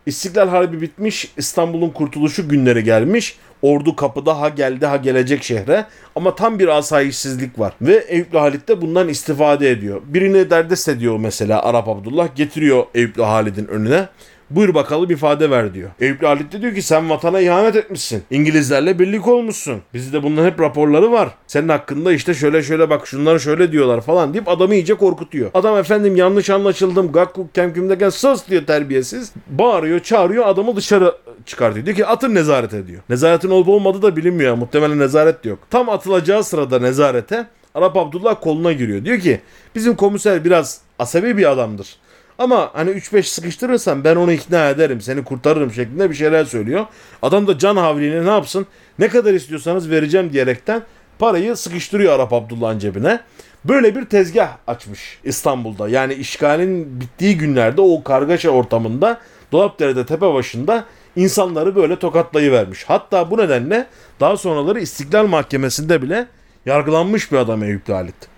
İstiklal 0.06 0.48
Harbi 0.48 0.80
bitmiş, 0.80 1.32
İstanbul'un 1.36 1.90
kurtuluşu 1.90 2.48
günleri 2.48 2.84
gelmiş. 2.84 3.36
Ordu 3.62 3.96
kapıda 3.96 4.40
ha 4.40 4.48
geldi 4.48 4.86
ha 4.86 4.96
gelecek 4.96 5.42
şehre. 5.42 5.86
Ama 6.16 6.34
tam 6.34 6.58
bir 6.58 6.68
asayişsizlik 6.68 7.58
var. 7.58 7.72
Ve 7.82 8.04
Eyüplü 8.08 8.38
Halit 8.38 8.68
de 8.68 8.80
bundan 8.80 9.08
istifade 9.08 9.70
ediyor. 9.70 10.02
Birini 10.06 10.50
derdest 10.50 10.88
ediyor 10.88 11.18
mesela 11.18 11.62
Arap 11.62 11.88
Abdullah. 11.88 12.36
Getiriyor 12.36 12.86
Eyüplü 12.94 13.22
Halit'in 13.22 13.66
önüne. 13.66 14.08
Buyur 14.54 14.74
bakalım 14.74 15.10
ifade 15.10 15.50
ver 15.50 15.74
diyor. 15.74 15.90
Eyüplü 16.00 16.26
Halit 16.26 16.52
de 16.52 16.62
diyor 16.62 16.74
ki 16.74 16.82
sen 16.82 17.10
vatana 17.10 17.40
ihanet 17.40 17.76
etmişsin. 17.76 18.22
İngilizlerle 18.30 18.98
birlik 18.98 19.28
olmuşsun. 19.28 19.82
Bizde 19.94 20.22
bunların 20.22 20.50
hep 20.50 20.60
raporları 20.60 21.12
var. 21.12 21.28
Senin 21.46 21.68
hakkında 21.68 22.12
işte 22.12 22.34
şöyle 22.34 22.62
şöyle 22.62 22.90
bak 22.90 23.06
şunları 23.06 23.40
şöyle 23.40 23.72
diyorlar 23.72 24.00
falan 24.00 24.34
deyip 24.34 24.48
adamı 24.48 24.74
iyice 24.74 24.94
korkutuyor. 24.94 25.50
Adam 25.54 25.76
efendim 25.76 26.16
yanlış 26.16 26.50
anlaşıldım. 26.50 27.12
Gakkuk 27.12 27.54
kemkümdeken 27.54 28.10
sus 28.10 28.48
diyor 28.48 28.66
terbiyesiz. 28.66 29.32
Bağırıyor 29.50 30.00
çağırıyor 30.00 30.46
adamı 30.46 30.76
dışarı 30.76 31.16
çıkartıyor. 31.46 31.86
Diyor 31.86 31.96
ki 31.96 32.06
atın 32.06 32.34
nezarete 32.34 32.86
diyor. 32.86 33.02
Nezaretin 33.08 33.50
olup 33.50 33.68
olmadığı 33.68 34.02
da 34.02 34.16
bilinmiyor. 34.16 34.54
Muhtemelen 34.54 34.98
nezaret 34.98 35.44
de 35.44 35.48
yok. 35.48 35.58
Tam 35.70 35.88
atılacağı 35.88 36.44
sırada 36.44 36.78
nezarete 36.78 37.46
Arap 37.74 37.96
Abdullah 37.96 38.40
koluna 38.40 38.72
giriyor. 38.72 39.04
Diyor 39.04 39.18
ki 39.18 39.40
bizim 39.74 39.96
komiser 39.96 40.44
biraz 40.44 40.80
asabi 40.98 41.36
bir 41.36 41.50
adamdır. 41.50 41.96
Ama 42.42 42.70
hani 42.72 42.90
3-5 42.90 43.22
sıkıştırırsan 43.22 44.04
ben 44.04 44.16
onu 44.16 44.32
ikna 44.32 44.68
ederim 44.68 45.00
seni 45.00 45.24
kurtarırım 45.24 45.72
şeklinde 45.72 46.10
bir 46.10 46.14
şeyler 46.14 46.44
söylüyor. 46.44 46.86
Adam 47.22 47.46
da 47.46 47.58
can 47.58 47.76
havliyle 47.76 48.24
ne 48.24 48.30
yapsın 48.30 48.66
ne 48.98 49.08
kadar 49.08 49.34
istiyorsanız 49.34 49.90
vereceğim 49.90 50.32
diyerekten 50.32 50.82
parayı 51.18 51.56
sıkıştırıyor 51.56 52.12
Arap 52.12 52.32
Abdullah'ın 52.32 52.78
cebine. 52.78 53.20
Böyle 53.64 53.96
bir 53.96 54.04
tezgah 54.04 54.56
açmış 54.66 55.18
İstanbul'da. 55.24 55.88
Yani 55.88 56.14
işgalin 56.14 57.00
bittiği 57.00 57.38
günlerde 57.38 57.80
o 57.80 58.02
kargaşa 58.02 58.50
ortamında 58.50 59.20
Dolapdere'de 59.52 60.06
tepe 60.06 60.34
başında 60.34 60.84
insanları 61.16 61.76
böyle 61.76 61.98
tokatlayıvermiş. 61.98 62.84
Hatta 62.84 63.30
bu 63.30 63.38
nedenle 63.38 63.86
daha 64.20 64.36
sonraları 64.36 64.80
İstiklal 64.80 65.26
Mahkemesi'nde 65.26 66.02
bile 66.02 66.26
yargılanmış 66.66 67.32
bir 67.32 67.36
adam 67.36 67.62
Eyüp 67.62 67.88
Halit. 67.88 68.31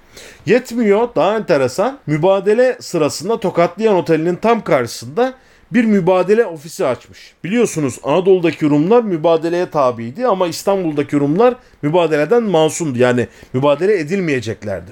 Yetmiyor 0.46 1.08
daha 1.16 1.36
enteresan 1.36 1.98
mübadele 2.06 2.76
sırasında 2.80 3.40
Tokatlayan 3.40 3.94
Oteli'nin 3.94 4.36
tam 4.36 4.64
karşısında 4.64 5.34
bir 5.72 5.84
mübadele 5.84 6.46
ofisi 6.46 6.86
açmış. 6.86 7.34
Biliyorsunuz 7.44 7.98
Anadolu'daki 8.02 8.70
Rumlar 8.70 9.02
mübadeleye 9.02 9.70
tabiydi 9.70 10.26
ama 10.26 10.46
İstanbul'daki 10.46 11.16
Rumlar 11.16 11.54
mübadeleden 11.82 12.42
masumdu. 12.42 12.98
Yani 12.98 13.28
mübadele 13.52 13.98
edilmeyeceklerdi. 13.98 14.90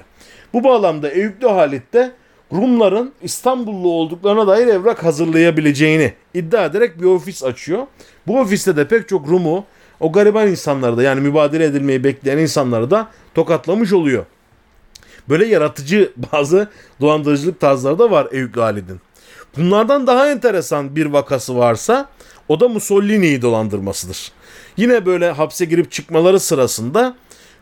Bu 0.53 0.63
bağlamda 0.63 1.09
Eyüplü 1.09 1.47
Halit'te 1.47 2.11
Rumların 2.53 3.13
İstanbullu 3.21 3.91
olduklarına 3.91 4.47
dair 4.47 4.67
evrak 4.67 5.03
hazırlayabileceğini 5.03 6.13
iddia 6.33 6.65
ederek 6.65 7.01
bir 7.01 7.05
ofis 7.05 7.43
açıyor. 7.43 7.87
Bu 8.27 8.39
ofiste 8.39 8.77
de 8.77 8.87
pek 8.87 9.09
çok 9.09 9.27
Rum'u 9.27 9.65
o 9.99 10.11
gariban 10.11 10.47
insanları 10.47 10.97
da 10.97 11.03
yani 11.03 11.21
mübadele 11.21 11.65
edilmeyi 11.65 12.03
bekleyen 12.03 12.37
insanları 12.37 12.91
da 12.91 13.07
tokatlamış 13.35 13.93
oluyor. 13.93 14.25
Böyle 15.29 15.45
yaratıcı 15.45 16.13
bazı 16.31 16.69
dolandırıcılık 17.01 17.59
tarzları 17.59 17.99
da 17.99 18.11
var 18.11 18.27
Eyüp 18.31 18.53
Galid'in. 18.53 19.01
Bunlardan 19.57 20.07
daha 20.07 20.31
enteresan 20.31 20.95
bir 20.95 21.05
vakası 21.05 21.57
varsa 21.57 22.09
o 22.47 22.59
da 22.59 22.67
Mussolini'yi 22.67 23.41
dolandırmasıdır. 23.41 24.31
Yine 24.77 25.05
böyle 25.05 25.31
hapse 25.31 25.65
girip 25.65 25.91
çıkmaları 25.91 26.39
sırasında 26.39 27.15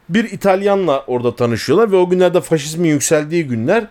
bir 0.09 0.23
İtalyanla 0.23 1.03
orada 1.07 1.35
tanışıyorlar 1.35 1.91
ve 1.91 1.95
o 1.95 2.09
günlerde 2.09 2.41
faşizmin 2.41 2.89
yükseldiği 2.89 3.47
günler 3.47 3.87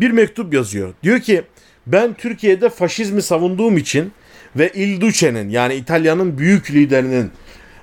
bir 0.00 0.10
mektup 0.10 0.54
yazıyor. 0.54 0.94
Diyor 1.02 1.20
ki 1.20 1.42
ben 1.86 2.14
Türkiye'de 2.14 2.68
faşizmi 2.70 3.22
savunduğum 3.22 3.76
için 3.76 4.12
ve 4.56 4.72
Il 4.74 5.00
Duce'nin 5.00 5.48
yani 5.48 5.74
İtalya'nın 5.74 6.38
büyük 6.38 6.70
liderinin 6.70 7.30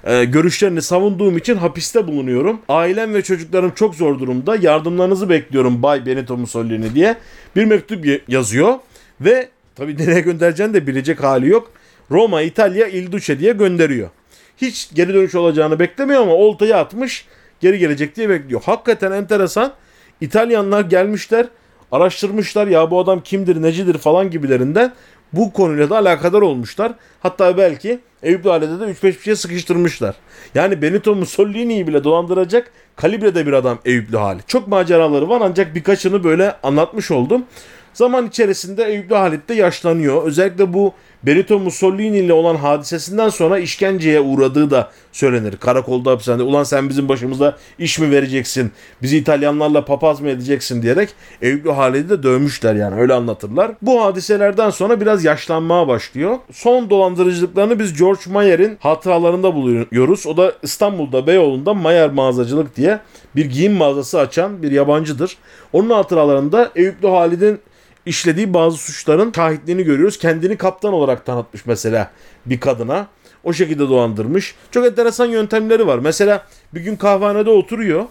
e, 0.04 0.26
görüşlerini 0.26 0.82
savunduğum 0.82 1.38
için 1.38 1.56
hapiste 1.56 2.08
bulunuyorum. 2.08 2.62
Ailem 2.70 3.14
ve 3.14 3.22
çocuklarım 3.22 3.72
çok 3.72 3.96
zor 3.96 4.20
durumda. 4.20 4.56
Yardımlarınızı 4.56 5.30
bekliyorum 5.30 5.84
Bay 5.84 6.06
Benito 6.06 6.38
Mussolini 6.38 6.96
diye 6.96 7.16
bir 7.56 7.66
mektup 7.66 8.06
yazıyor 8.28 8.74
ve 9.22 9.50
tabii 9.76 9.98
nereye 9.98 10.22
göndereceğini 10.22 10.74
de 10.74 10.88
bilecek 10.88 11.24
hali 11.24 11.50
yok. 11.50 11.72
Roma, 12.12 12.42
İtalya, 12.42 12.88
Il 12.88 13.12
Duce 13.12 13.40
diye 13.40 13.54
gönderiyor. 13.54 14.10
Hiç 14.58 14.90
geri 14.94 15.14
dönüş 15.14 15.36
olacağını 15.36 15.80
beklemiyor 15.80 16.22
ama 16.22 16.34
oltayı 16.34 16.78
atmış 16.78 17.26
geri 17.60 17.80
gelecek 17.80 18.16
diye 18.16 18.30
bekliyor. 18.30 18.62
Hakikaten 18.66 19.12
enteresan. 19.12 19.74
İtalyanlar 20.22 20.82
gelmişler, 20.82 21.48
araştırmışlar 21.92 22.68
ya 22.68 22.92
bu 22.92 23.00
adam 23.00 23.22
kimdir, 23.24 23.62
necidir 23.62 23.98
falan 23.98 24.32
gibilerinden 24.32 24.94
bu 25.34 25.54
konuyla 25.54 25.90
da 25.90 25.98
alakadar 25.98 26.42
olmuşlar. 26.42 26.92
Hatta 27.20 27.58
belki 27.58 28.00
Eyüp 28.24 28.46
Lale'de 28.46 28.80
de 28.80 28.84
3-5 28.84 29.04
bir 29.04 29.20
şey 29.20 29.36
sıkıştırmışlar. 29.36 30.16
Yani 30.56 30.82
Benito 30.82 31.16
Mussolini'yi 31.16 31.88
bile 31.88 32.04
dolandıracak 32.04 32.72
kalibrede 32.96 33.48
bir 33.48 33.54
adam 33.54 33.80
Eyüplü 33.86 34.18
hali. 34.18 34.42
Çok 34.48 34.68
maceraları 34.68 35.30
var 35.30 35.42
ancak 35.44 35.76
birkaçını 35.76 36.24
böyle 36.24 36.56
anlatmış 36.64 37.12
oldum. 37.12 37.46
Zaman 37.94 38.28
içerisinde 38.28 38.86
Eyüplü 38.86 39.16
Halit 39.16 39.50
de 39.50 39.54
yaşlanıyor. 39.54 40.24
Özellikle 40.24 40.74
bu 40.74 40.94
Benito 41.24 41.60
Mussolini 41.60 42.18
ile 42.18 42.34
olan 42.34 42.56
hadisesinden 42.56 43.30
sonra 43.30 43.60
işkenceye 43.60 44.20
uğradığı 44.20 44.72
da 44.72 44.92
söylenir. 45.12 45.58
Karakolda 45.58 46.12
hapishanede 46.12 46.44
ulan 46.44 46.64
sen 46.64 46.90
bizim 46.90 47.10
başımıza 47.10 47.58
iş 47.80 48.00
mi 48.00 48.12
vereceksin? 48.12 48.72
Bizi 49.02 49.18
İtalyanlarla 49.18 49.86
papaz 49.86 50.22
mı 50.22 50.30
edeceksin 50.30 50.82
diyerek 50.82 51.10
Eyüplü 51.42 51.72
Halid'i 51.72 52.10
de 52.10 52.24
dövmüşler 52.24 52.76
yani 52.76 53.02
öyle 53.02 53.14
anlatırlar. 53.14 53.72
Bu 53.82 54.04
hadiselerden 54.04 54.70
sonra 54.70 55.02
biraz 55.02 55.24
yaşlanmaya 55.24 55.88
başlıyor. 55.88 56.38
Son 56.52 56.90
dolandırıcılıklarını 56.90 57.80
biz 57.80 58.00
George 58.00 58.22
Mayer'in 58.32 58.78
hatıralarında 58.80 59.56
buluyoruz. 59.56 60.28
O 60.28 60.38
da 60.38 60.54
İstanbul'da 60.64 61.28
Beyoğlu'nda 61.28 61.74
Mayer 61.74 62.10
mağazacılık 62.10 62.76
diye 62.76 63.00
bir 63.36 63.46
giyim 63.46 63.74
mağazası 63.74 64.20
açan 64.20 64.64
bir 64.64 64.72
yabancıdır. 64.72 65.38
Onun 65.74 65.90
hatıralarında 65.90 66.72
Eyüplü 66.76 67.08
Halid'in 67.08 67.60
işlediği 68.06 68.54
bazı 68.54 68.78
suçların 68.78 69.32
şahitliğini 69.36 69.84
görüyoruz. 69.84 70.18
Kendini 70.18 70.58
kaptan 70.58 70.94
olarak 70.94 71.26
tanıtmış 71.26 71.66
mesela 71.66 72.12
bir 72.46 72.60
kadına. 72.60 73.08
O 73.44 73.54
şekilde 73.54 73.80
dolandırmış. 73.80 74.56
Çok 74.72 74.86
enteresan 74.86 75.26
yöntemleri 75.26 75.88
var. 75.88 76.00
Mesela 76.00 76.46
bir 76.74 76.82
gün 76.82 76.96
kahvehanede 76.96 77.50
oturuyor. 77.50 78.06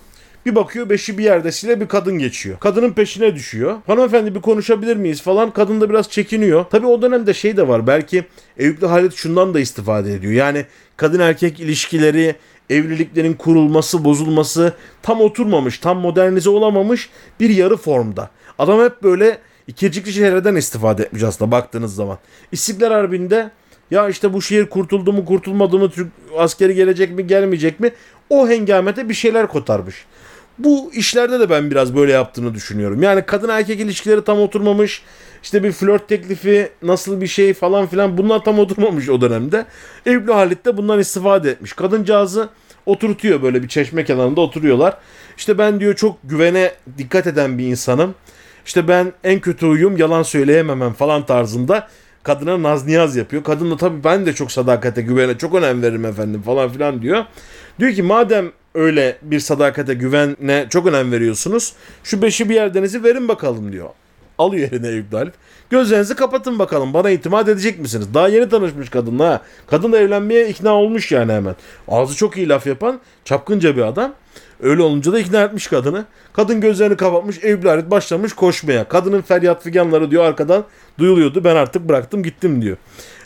Bir 0.46 0.54
bakıyor 0.54 0.88
beşi 0.90 1.18
bir 1.18 1.24
yerde 1.24 1.52
sile 1.52 1.80
bir 1.80 1.88
kadın 1.88 2.18
geçiyor. 2.18 2.58
Kadının 2.58 2.92
peşine 2.92 3.34
düşüyor. 3.34 3.76
Hanımefendi 3.86 4.34
bir 4.34 4.40
konuşabilir 4.40 4.96
miyiz 4.96 5.22
falan. 5.22 5.50
Kadın 5.50 5.80
da 5.80 5.90
biraz 5.90 6.10
çekiniyor. 6.10 6.64
Tabi 6.64 6.86
o 6.86 7.02
dönemde 7.02 7.34
şey 7.34 7.56
de 7.56 7.68
var. 7.68 7.86
Belki 7.86 8.24
Eyüplü 8.58 8.86
Halit 8.86 9.14
şundan 9.14 9.54
da 9.54 9.60
istifade 9.60 10.14
ediyor. 10.14 10.32
Yani 10.32 10.66
kadın 10.96 11.20
erkek 11.20 11.60
ilişkileri, 11.60 12.34
evliliklerin 12.70 13.34
kurulması, 13.34 14.04
bozulması 14.04 14.72
tam 15.02 15.20
oturmamış, 15.20 15.78
tam 15.78 15.98
modernize 15.98 16.50
olamamış 16.50 17.10
bir 17.40 17.50
yarı 17.50 17.76
formda. 17.76 18.30
Adam 18.58 18.80
hep 18.84 19.02
böyle 19.02 19.38
İkircikli 19.70 20.12
şehirden 20.12 20.54
istifade 20.54 21.02
etmiş 21.02 21.22
aslında 21.22 21.50
baktığınız 21.50 21.94
zaman. 21.94 22.18
İstiklal 22.52 22.90
Harbi'nde 22.90 23.50
ya 23.90 24.08
işte 24.08 24.32
bu 24.32 24.42
şehir 24.42 24.66
kurtuldu 24.66 25.12
mu 25.12 25.24
kurtulmadı 25.24 25.78
mı 25.78 25.90
Türk 25.90 26.08
askeri 26.36 26.74
gelecek 26.74 27.10
mi 27.10 27.26
gelmeyecek 27.26 27.80
mi 27.80 27.92
o 28.30 28.48
hengamete 28.48 29.08
bir 29.08 29.14
şeyler 29.14 29.48
kotarmış. 29.48 30.06
Bu 30.58 30.90
işlerde 30.94 31.40
de 31.40 31.50
ben 31.50 31.70
biraz 31.70 31.96
böyle 31.96 32.12
yaptığını 32.12 32.54
düşünüyorum. 32.54 33.02
Yani 33.02 33.22
kadın 33.26 33.48
erkek 33.48 33.80
ilişkileri 33.80 34.24
tam 34.24 34.40
oturmamış. 34.40 35.02
İşte 35.42 35.62
bir 35.62 35.72
flört 35.72 36.08
teklifi 36.08 36.68
nasıl 36.82 37.20
bir 37.20 37.26
şey 37.26 37.54
falan 37.54 37.86
filan 37.86 38.18
bunlar 38.18 38.44
tam 38.44 38.58
oturmamış 38.58 39.08
o 39.08 39.20
dönemde. 39.20 39.66
Evli 40.06 40.32
Halit 40.32 40.66
de 40.66 40.76
bundan 40.76 40.98
istifade 40.98 41.50
etmiş. 41.50 41.72
Kadıncağızı 41.72 42.48
oturtuyor 42.86 43.42
böyle 43.42 43.62
bir 43.62 43.68
çeşme 43.68 44.04
kenarında 44.04 44.40
oturuyorlar. 44.40 44.96
İşte 45.36 45.58
ben 45.58 45.80
diyor 45.80 45.94
çok 45.94 46.18
güvene 46.24 46.72
dikkat 46.98 47.26
eden 47.26 47.58
bir 47.58 47.66
insanım. 47.66 48.14
İşte 48.66 48.88
ben 48.88 49.12
en 49.24 49.40
kötü 49.40 49.66
uyum 49.66 49.96
yalan 49.96 50.22
söyleyememem 50.22 50.92
falan 50.92 51.26
tarzında 51.26 51.88
kadına 52.22 52.62
naz 52.62 52.86
niyaz 52.86 53.16
yapıyor. 53.16 53.44
Kadın 53.44 53.70
da 53.70 53.76
tabii 53.76 54.04
ben 54.04 54.26
de 54.26 54.32
çok 54.32 54.52
sadakate 54.52 55.02
güvene 55.02 55.38
çok 55.38 55.54
önem 55.54 55.82
veririm 55.82 56.04
efendim 56.04 56.42
falan 56.42 56.68
filan 56.68 57.02
diyor. 57.02 57.24
Diyor 57.78 57.92
ki 57.92 58.02
madem 58.02 58.52
öyle 58.74 59.18
bir 59.22 59.40
sadakate 59.40 59.94
güvene 59.94 60.66
çok 60.70 60.86
önem 60.86 61.12
veriyorsunuz 61.12 61.72
şu 62.04 62.22
beşi 62.22 62.48
bir 62.48 62.54
yerdenizi 62.54 63.04
verin 63.04 63.28
bakalım 63.28 63.72
diyor. 63.72 63.88
Alıyor 64.38 64.72
eline 64.72 64.88
Eyüp 64.88 65.12
Dalip. 65.12 65.34
Gözlerinizi 65.70 66.14
kapatın 66.16 66.58
bakalım 66.58 66.94
bana 66.94 67.10
itimat 67.10 67.48
edecek 67.48 67.78
misiniz? 67.78 68.14
Daha 68.14 68.28
yeni 68.28 68.48
tanışmış 68.48 68.88
kadınla. 68.88 69.40
Kadın 69.66 69.92
da 69.92 69.98
evlenmeye 69.98 70.48
ikna 70.48 70.74
olmuş 70.74 71.12
yani 71.12 71.32
hemen. 71.32 71.54
Ağzı 71.88 72.16
çok 72.16 72.36
iyi 72.36 72.48
laf 72.48 72.66
yapan 72.66 73.00
çapkınca 73.24 73.76
bir 73.76 73.82
adam. 73.82 74.12
Öyle 74.62 74.82
olunca 74.82 75.12
da 75.12 75.18
ikna 75.20 75.42
etmiş 75.42 75.66
kadını. 75.66 76.04
Kadın 76.32 76.60
gözlerini 76.60 76.96
kapatmış, 76.96 77.44
evlaret 77.44 77.90
başlamış 77.90 78.32
koşmaya. 78.32 78.88
Kadının 78.88 79.22
feryat 79.22 79.62
figanları 79.62 80.10
diyor 80.10 80.24
arkadan 80.24 80.64
duyuluyordu. 80.98 81.44
Ben 81.44 81.56
artık 81.56 81.88
bıraktım 81.88 82.22
gittim 82.22 82.62
diyor. 82.62 82.76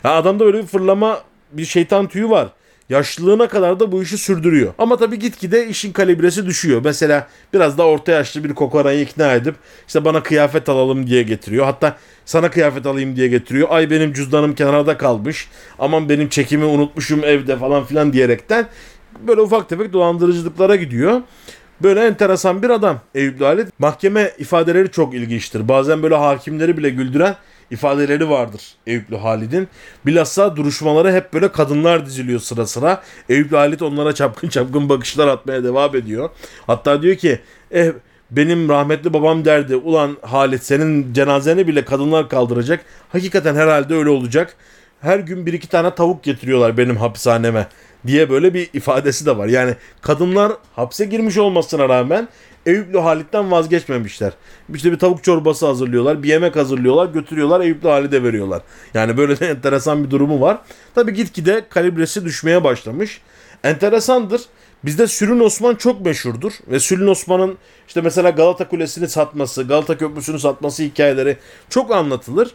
Ya 0.03 0.11
adamda 0.11 0.45
böyle 0.45 0.57
bir 0.57 0.67
fırlama, 0.67 1.21
bir 1.51 1.65
şeytan 1.65 2.07
tüyü 2.07 2.29
var. 2.29 2.47
Yaşlılığına 2.89 3.47
kadar 3.47 3.79
da 3.79 3.91
bu 3.91 4.03
işi 4.03 4.17
sürdürüyor. 4.17 4.73
Ama 4.77 4.97
tabii 4.97 5.19
gitgide 5.19 5.67
işin 5.67 5.91
kalibresi 5.91 6.45
düşüyor. 6.45 6.81
Mesela 6.83 7.27
biraz 7.53 7.77
da 7.77 7.83
orta 7.85 8.11
yaşlı 8.11 8.43
bir 8.43 8.53
kokorayı 8.53 9.01
ikna 9.01 9.33
edip 9.33 9.55
işte 9.87 10.05
bana 10.05 10.23
kıyafet 10.23 10.69
alalım 10.69 11.07
diye 11.07 11.23
getiriyor. 11.23 11.65
Hatta 11.65 11.97
sana 12.25 12.51
kıyafet 12.51 12.85
alayım 12.85 13.15
diye 13.15 13.27
getiriyor. 13.27 13.67
Ay 13.71 13.89
benim 13.89 14.13
cüzdanım 14.13 14.55
kenarda 14.55 14.97
kalmış. 14.97 15.47
Aman 15.79 16.09
benim 16.09 16.29
çekimi 16.29 16.65
unutmuşum 16.65 17.23
evde 17.23 17.57
falan 17.57 17.85
filan 17.85 18.13
diyerekten 18.13 18.67
böyle 19.27 19.41
ufak 19.41 19.69
tefek 19.69 19.93
dolandırıcılıklara 19.93 20.75
gidiyor. 20.75 21.21
Böyle 21.83 22.05
enteresan 22.05 22.63
bir 22.63 22.69
adam 22.69 22.99
Eyüp 23.15 23.41
Halit. 23.41 23.79
Mahkeme 23.79 24.31
ifadeleri 24.37 24.91
çok 24.91 25.13
ilginçtir. 25.13 25.67
Bazen 25.67 26.03
böyle 26.03 26.15
hakimleri 26.15 26.77
bile 26.77 26.89
güldüren 26.89 27.35
ifadeleri 27.71 28.29
vardır 28.29 28.61
Eyüplü 28.87 29.17
Halid'in. 29.17 29.67
Bilhassa 30.05 30.55
duruşmaları 30.55 31.11
hep 31.13 31.33
böyle 31.33 31.51
kadınlar 31.51 32.05
diziliyor 32.05 32.39
sıra 32.39 32.67
sıra. 32.67 33.01
Eyüplü 33.29 33.57
Halit 33.57 33.81
onlara 33.81 34.15
çapkın 34.15 34.49
çapkın 34.49 34.89
bakışlar 34.89 35.27
atmaya 35.27 35.63
devam 35.63 35.95
ediyor. 35.95 36.29
Hatta 36.67 37.01
diyor 37.01 37.15
ki 37.15 37.39
eh, 37.71 37.91
benim 38.31 38.69
rahmetli 38.69 39.13
babam 39.13 39.45
derdi 39.45 39.75
ulan 39.75 40.17
Halit 40.21 40.63
senin 40.63 41.13
cenazeni 41.13 41.67
bile 41.67 41.85
kadınlar 41.85 42.29
kaldıracak. 42.29 42.85
Hakikaten 43.11 43.55
herhalde 43.55 43.95
öyle 43.95 44.09
olacak. 44.09 44.55
Her 45.01 45.19
gün 45.19 45.45
bir 45.45 45.53
iki 45.53 45.69
tane 45.69 45.95
tavuk 45.95 46.23
getiriyorlar 46.23 46.77
benim 46.77 46.97
hapishaneme 46.97 47.67
diye 48.07 48.29
böyle 48.29 48.53
bir 48.53 48.69
ifadesi 48.73 49.25
de 49.25 49.37
var. 49.37 49.47
Yani 49.47 49.75
kadınlar 50.01 50.51
hapse 50.75 51.05
girmiş 51.05 51.37
olmasına 51.37 51.89
rağmen 51.89 52.27
Eyüplü 52.65 52.99
Halit'ten 52.99 53.51
vazgeçmemişler. 53.51 54.33
İşte 54.73 54.91
bir 54.91 54.99
tavuk 54.99 55.23
çorbası 55.23 55.65
hazırlıyorlar, 55.65 56.23
bir 56.23 56.27
yemek 56.27 56.55
hazırlıyorlar, 56.55 57.05
götürüyorlar 57.05 57.61
Eyüplü 57.61 57.89
Halit'e 57.89 58.23
veriyorlar. 58.23 58.61
Yani 58.93 59.17
böyle 59.17 59.39
de 59.39 59.47
enteresan 59.49 60.03
bir 60.03 60.11
durumu 60.11 60.41
var. 60.41 60.57
Tabi 60.95 61.13
gitgide 61.13 61.65
kalibresi 61.69 62.25
düşmeye 62.25 62.63
başlamış. 62.63 63.21
Enteresandır. 63.63 64.41
Bizde 64.85 65.07
Sülün 65.07 65.39
Osman 65.39 65.75
çok 65.75 66.05
meşhurdur. 66.05 66.53
Ve 66.67 66.79
Sülün 66.79 67.07
Osman'ın 67.07 67.57
işte 67.87 68.01
mesela 68.01 68.29
Galata 68.29 68.67
Kulesi'ni 68.67 69.07
satması, 69.07 69.63
Galata 69.63 69.97
Köprüsü'nü 69.97 70.39
satması 70.39 70.83
hikayeleri 70.83 71.37
çok 71.69 71.91
anlatılır. 71.91 72.51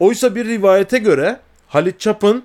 Oysa 0.00 0.34
bir 0.34 0.44
rivayete 0.44 0.98
göre 0.98 1.40
Halit 1.68 2.00
Çap'ın 2.00 2.44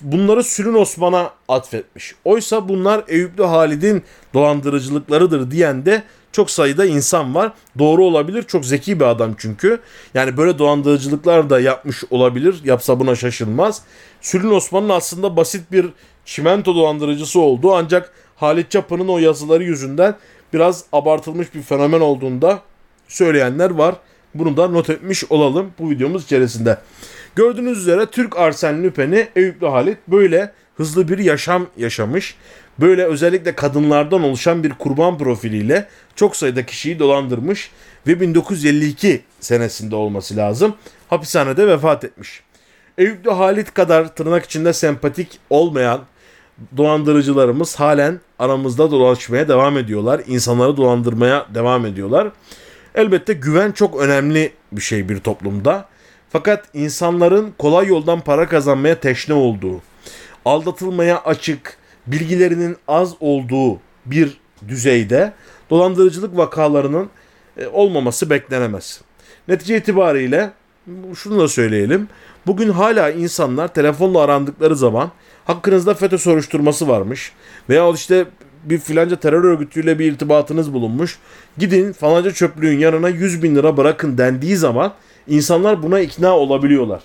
bunları 0.00 0.44
Sülün 0.44 0.74
Osman'a 0.74 1.30
atfetmiş. 1.48 2.14
Oysa 2.24 2.68
bunlar 2.68 3.04
Eyüplü 3.08 3.44
Halid'in 3.44 4.02
dolandırıcılıklarıdır 4.34 5.50
diyen 5.50 5.86
de 5.86 6.02
çok 6.32 6.50
sayıda 6.50 6.86
insan 6.86 7.34
var. 7.34 7.52
Doğru 7.78 8.04
olabilir. 8.04 8.42
Çok 8.42 8.64
zeki 8.64 9.00
bir 9.00 9.04
adam 9.04 9.34
çünkü. 9.38 9.80
Yani 10.14 10.36
böyle 10.36 10.58
dolandırıcılıklar 10.58 11.50
da 11.50 11.60
yapmış 11.60 12.04
olabilir. 12.10 12.60
Yapsa 12.64 13.00
buna 13.00 13.14
şaşılmaz. 13.14 13.82
Sülün 14.20 14.50
Osman'ın 14.50 14.88
aslında 14.88 15.36
basit 15.36 15.72
bir 15.72 15.86
çimento 16.24 16.74
dolandırıcısı 16.74 17.40
olduğu 17.40 17.74
ancak 17.74 18.12
Halit 18.36 18.70
Çapı'nın 18.70 19.08
o 19.08 19.18
yazıları 19.18 19.64
yüzünden 19.64 20.14
biraz 20.52 20.84
abartılmış 20.92 21.54
bir 21.54 21.62
fenomen 21.62 22.00
olduğunda 22.00 22.62
söyleyenler 23.08 23.70
var. 23.70 23.94
Bunu 24.34 24.56
da 24.56 24.68
not 24.68 24.90
etmiş 24.90 25.24
olalım 25.30 25.70
bu 25.78 25.90
videomuz 25.90 26.24
içerisinde. 26.24 26.78
Gördüğünüz 27.38 27.78
üzere 27.78 28.06
Türk 28.06 28.38
Arsen 28.38 28.82
Lüpen'i 28.82 29.28
Eyüplü 29.36 29.66
Halit 29.66 29.98
böyle 30.08 30.52
hızlı 30.76 31.08
bir 31.08 31.18
yaşam 31.18 31.66
yaşamış. 31.76 32.36
Böyle 32.80 33.04
özellikle 33.04 33.54
kadınlardan 33.54 34.22
oluşan 34.22 34.64
bir 34.64 34.70
kurban 34.70 35.18
profiliyle 35.18 35.88
çok 36.16 36.36
sayıda 36.36 36.66
kişiyi 36.66 36.98
dolandırmış 36.98 37.70
ve 38.06 38.20
1952 38.20 39.22
senesinde 39.40 39.96
olması 39.96 40.36
lazım 40.36 40.74
hapishanede 41.08 41.66
vefat 41.66 42.04
etmiş. 42.04 42.42
Eyüplü 42.98 43.30
Halit 43.30 43.74
kadar 43.74 44.14
tırnak 44.14 44.44
içinde 44.44 44.72
sempatik 44.72 45.38
olmayan 45.50 46.00
dolandırıcılarımız 46.76 47.76
halen 47.76 48.20
aramızda 48.38 48.90
dolaşmaya 48.90 49.48
devam 49.48 49.78
ediyorlar. 49.78 50.22
İnsanları 50.26 50.76
dolandırmaya 50.76 51.46
devam 51.54 51.86
ediyorlar. 51.86 52.28
Elbette 52.94 53.32
güven 53.32 53.72
çok 53.72 54.00
önemli 54.00 54.52
bir 54.72 54.82
şey 54.82 55.08
bir 55.08 55.18
toplumda. 55.18 55.88
Fakat 56.30 56.64
insanların 56.74 57.54
kolay 57.58 57.86
yoldan 57.86 58.20
para 58.20 58.48
kazanmaya 58.48 59.00
teşne 59.00 59.34
olduğu, 59.34 59.82
aldatılmaya 60.44 61.18
açık, 61.18 61.78
bilgilerinin 62.06 62.76
az 62.88 63.14
olduğu 63.20 63.80
bir 64.06 64.40
düzeyde 64.68 65.32
dolandırıcılık 65.70 66.36
vakalarının 66.36 67.10
e, 67.56 67.66
olmaması 67.66 68.30
beklenemez. 68.30 69.00
Netice 69.48 69.76
itibariyle 69.76 70.50
şunu 71.14 71.38
da 71.38 71.48
söyleyelim. 71.48 72.08
Bugün 72.46 72.68
hala 72.68 73.10
insanlar 73.10 73.74
telefonla 73.74 74.20
arandıkları 74.20 74.76
zaman 74.76 75.10
hakkınızda 75.44 75.94
FETÖ 75.94 76.18
soruşturması 76.18 76.88
varmış 76.88 77.32
veya 77.68 77.90
işte 77.90 78.26
bir 78.64 78.78
filanca 78.78 79.16
terör 79.16 79.44
örgütüyle 79.44 79.98
bir 79.98 80.12
irtibatınız 80.12 80.72
bulunmuş. 80.72 81.18
Gidin 81.58 81.92
falanca 81.92 82.32
çöplüğün 82.32 82.78
yanına 82.78 83.08
100 83.08 83.42
bin 83.42 83.56
lira 83.56 83.76
bırakın 83.76 84.18
dendiği 84.18 84.56
zaman 84.56 84.94
insanlar 85.28 85.82
buna 85.82 86.00
ikna 86.00 86.36
olabiliyorlar. 86.36 87.02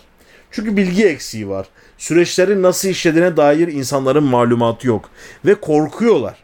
Çünkü 0.51 0.77
bilgi 0.77 1.05
eksiği 1.05 1.49
var. 1.49 1.67
Süreçlerin 1.97 2.63
nasıl 2.63 2.89
işlediğine 2.89 3.37
dair 3.37 3.67
insanların 3.67 4.23
malumatı 4.23 4.87
yok. 4.87 5.09
Ve 5.45 5.55
korkuyorlar. 5.55 6.43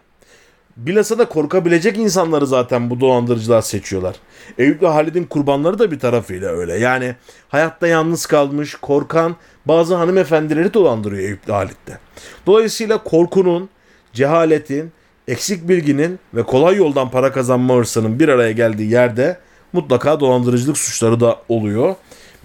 Bilhassa 0.78 1.18
da 1.18 1.26
korkabilecek 1.26 1.98
insanları 1.98 2.48
zaten 2.48 2.90
bu 2.90 3.00
dolandırıcılar 3.00 3.62
seçiyorlar. 3.62 4.16
Eyüp 4.58 4.84
ve 4.84 4.88
Halid'in 4.88 5.24
kurbanları 5.24 5.80
da 5.80 5.92
bir 5.92 6.00
tarafıyla 6.00 6.50
öyle. 6.50 6.78
Yani 6.78 7.16
hayatta 7.50 7.88
yalnız 7.88 8.26
kalmış, 8.26 8.76
korkan 8.76 9.36
bazı 9.66 9.96
hanımefendileri 9.96 10.74
dolandırıyor 10.74 11.24
Eyüp 11.24 11.50
ve 11.50 11.54
Halid'de. 11.54 11.98
Dolayısıyla 12.46 13.04
korkunun, 13.04 13.70
cehaletin, 14.14 14.92
eksik 15.28 15.70
bilginin 15.70 16.20
ve 16.34 16.44
kolay 16.44 16.76
yoldan 16.76 17.12
para 17.12 17.32
kazanma 17.32 17.76
hırsının 17.76 18.20
bir 18.20 18.30
araya 18.30 18.52
geldiği 18.52 18.92
yerde 18.92 19.38
mutlaka 19.74 20.20
dolandırıcılık 20.20 20.78
suçları 20.78 21.20
da 21.20 21.40
oluyor. 21.50 21.96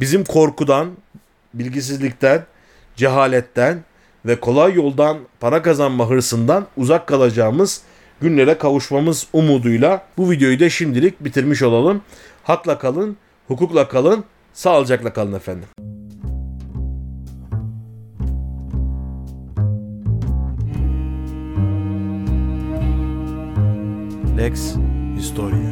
Bizim 0.01 0.25
korkudan, 0.25 0.89
bilgisizlikten, 1.55 2.45
cehaletten 2.97 3.85
ve 4.27 4.41
kolay 4.41 4.75
yoldan 4.75 5.19
para 5.41 5.63
kazanma 5.63 6.11
hırsından 6.11 6.67
uzak 6.77 7.07
kalacağımız 7.07 7.83
günlere 8.21 8.59
kavuşmamız 8.59 9.27
umuduyla 9.33 10.07
bu 10.17 10.31
videoyu 10.31 10.61
da 10.61 10.71
şimdilik 10.71 11.25
bitirmiş 11.25 11.63
olalım. 11.63 12.03
Hakla 12.43 12.79
kalın, 12.79 13.17
hukukla 13.49 13.89
kalın, 13.89 14.25
sağlıcakla 14.53 15.13
kalın 15.13 15.33
efendim. 15.33 15.69
Lex 24.39 24.75
Historia 25.17 25.59